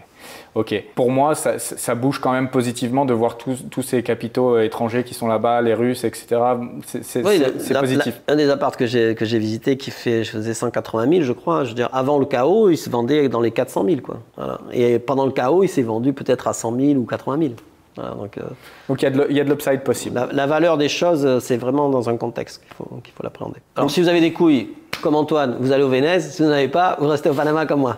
[0.53, 0.83] Ok.
[0.93, 5.03] Pour moi, ça, bouge quand même positivement de voir tous, tous ces capitaux euh, étrangers
[5.03, 6.39] qui sont là-bas, les Russes, etc.
[6.85, 7.41] C'est Oui,
[7.79, 8.21] positif.
[8.27, 11.21] la- un des apparts que j'ai que j'ai visité qui fait, je faisais 180 000,
[11.23, 11.63] je crois.
[11.63, 14.19] Je veux dire, avant le chaos, il se vendait dans les 400 000, quoi.
[14.35, 14.59] Voilà.
[14.73, 17.53] Et pendant le chaos, il s'est vendu peut-être à 100 000 ou 80 000.
[17.95, 18.41] Voilà, donc, euh,
[18.89, 19.05] Donc il
[19.35, 20.15] y a de l'upside possible.
[20.15, 23.23] la, la valeur des choses, euh, c'est vraiment dans un contexte qu'il faut, qu'il faut
[23.23, 23.57] l'appréhender.
[23.75, 24.69] Alors, si vous avez des couilles,
[25.01, 26.31] comme Antoine, vous allez au Vénèze.
[26.31, 27.97] Si vous n'en avez pas, vous restez au Panama comme moi.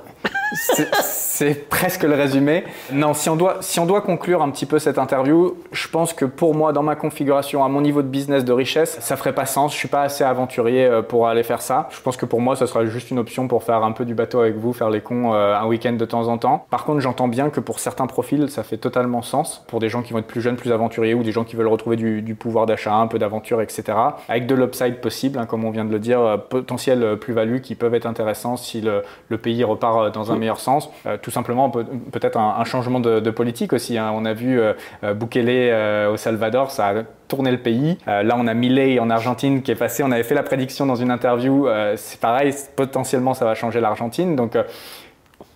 [0.53, 2.63] C'est- presque le résumé.
[2.91, 6.13] Non, si on, doit, si on doit conclure un petit peu cette interview, je pense
[6.13, 9.33] que pour moi, dans ma configuration, à mon niveau de business, de richesse, ça ferait
[9.33, 9.73] pas sens.
[9.73, 11.87] Je suis pas assez aventurier euh, pour aller faire ça.
[11.91, 14.15] Je pense que pour moi, ça sera juste une option pour faire un peu du
[14.15, 16.65] bateau avec vous, faire les cons euh, un week-end de temps en temps.
[16.69, 19.63] Par contre, j'entends bien que pour certains profils, ça fait totalement sens.
[19.67, 21.67] Pour des gens qui vont être plus jeunes, plus aventuriers ou des gens qui veulent
[21.67, 23.83] retrouver du, pouvoir d'achat, un peu d'aventure, etc.
[24.27, 27.75] Avec de l'upside possible, hein, comme on vient de le dire, euh, potentiel plus-value qui
[27.75, 29.03] peuvent être intéressants si le,
[29.37, 30.89] pays repart dans un meilleur sens.
[31.05, 33.97] Euh, tout simplement, peut- peut-être un, un changement de, de politique aussi.
[33.97, 34.11] hein.
[34.15, 34.73] On a vu euh,
[35.03, 36.93] euh, Bukele au Salvador, ça a
[37.27, 37.97] tourné le pays.
[38.07, 40.01] Euh, là, on a Milei en Argentine qui est passé.
[40.03, 41.67] On avait fait la prédiction dans une interview.
[41.67, 44.35] euh, c'est pareil, potentiellement, ça va changer l'Argentine.
[44.35, 44.63] Donc, euh,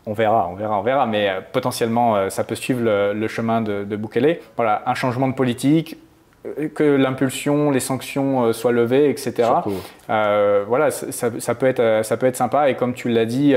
[0.06, 3.86] on verra, on verra, on verra, mais potentiellement, ça peut suivre le, le chemin de,
[3.86, 4.38] de Bukele.
[4.58, 5.98] Voilà, un changement de politique,
[6.76, 9.32] que l'impulsion, les sanctions soient levées, etc.
[10.68, 12.70] Voilà, ça, peut être, ça peut être sympa.
[12.70, 13.56] Et comme tu l'as dit,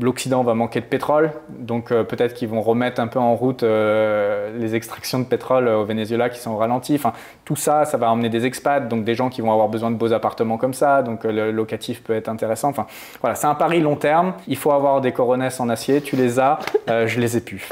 [0.00, 3.62] l'Occident va manquer de pétrole, donc euh, peut-être qu'ils vont remettre un peu en route
[3.62, 6.94] euh, les extractions de pétrole au Venezuela qui sont au ralenti.
[6.94, 7.12] Enfin,
[7.44, 9.96] tout ça, ça va emmener des expats, donc des gens qui vont avoir besoin de
[9.96, 12.70] beaux appartements comme ça, donc euh, le locatif peut être intéressant.
[12.70, 12.86] Enfin,
[13.20, 14.34] voilà, c'est un pari long terme.
[14.48, 16.00] Il faut avoir des coronesses en acier.
[16.00, 16.58] Tu les as,
[16.88, 17.68] euh, je les ai plus.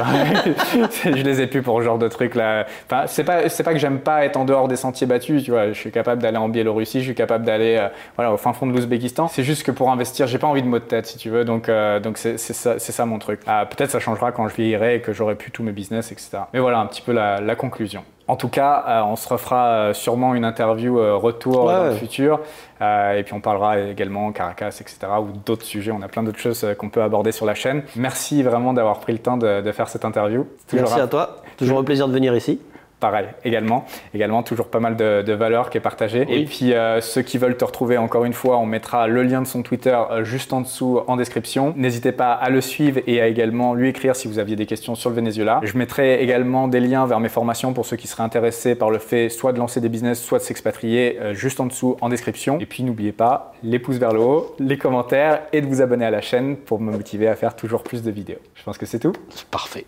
[1.04, 2.66] je les ai plus pour ce genre de truc là.
[2.86, 5.44] Enfin, c'est pas, c'est pas que j'aime pas être en dehors des sentiers battus.
[5.44, 8.36] Tu vois, je suis capable d'aller en Biélorussie, je suis capable d'aller, euh, voilà, au
[8.36, 9.28] fin fond de l'Ouzbékistan.
[9.28, 11.44] C'est juste que pour investir, j'ai pas envie de mots de tête, si tu veux.
[11.44, 13.40] Donc, euh, donc c'est, ça, mon truc.
[13.46, 16.38] Ah, peut-être ça changera quand je vieillirai et que j'aurai plus tous mes business, etc.
[16.52, 18.02] Mais voilà un petit peu la, la conclusion.
[18.28, 21.84] En tout cas, euh, on se refera euh, sûrement une interview euh, retour Ouais, dans
[21.84, 22.40] le futur.
[22.82, 24.98] Euh, et puis on parlera également Caracas, etc.
[25.22, 25.92] ou d'autres sujets.
[25.92, 27.82] On a plein d'autres choses euh, qu'on peut aborder sur la chaîne.
[27.96, 30.46] Merci vraiment d'avoir pris le temps de, de faire cette interview.
[30.74, 31.38] Merci à toi.
[31.56, 32.60] Toujours un plaisir de venir ici.
[33.00, 33.84] Pareil, également.
[34.12, 36.26] Également, toujours pas mal de, de valeur qui est partagée.
[36.28, 36.34] Oui.
[36.34, 39.40] Et puis, euh, ceux qui veulent te retrouver, encore une fois, on mettra le lien
[39.40, 41.74] de son Twitter euh, juste en dessous en description.
[41.76, 44.96] N'hésitez pas à le suivre et à également lui écrire si vous aviez des questions
[44.96, 45.60] sur le Venezuela.
[45.62, 48.98] Je mettrai également des liens vers mes formations pour ceux qui seraient intéressés par le
[48.98, 52.58] fait soit de lancer des business, soit de s'expatrier, euh, juste en dessous en description.
[52.58, 56.04] Et puis, n'oubliez pas les pouces vers le haut, les commentaires et de vous abonner
[56.04, 58.38] à la chaîne pour me motiver à faire toujours plus de vidéos.
[58.56, 59.12] Je pense que c'est tout.
[59.52, 59.84] Parfait.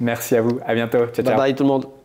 [0.00, 0.60] Merci à vous.
[0.64, 1.06] À bientôt.
[1.06, 1.24] Ciao, ciao.
[1.24, 2.01] Bye bye tout le monde.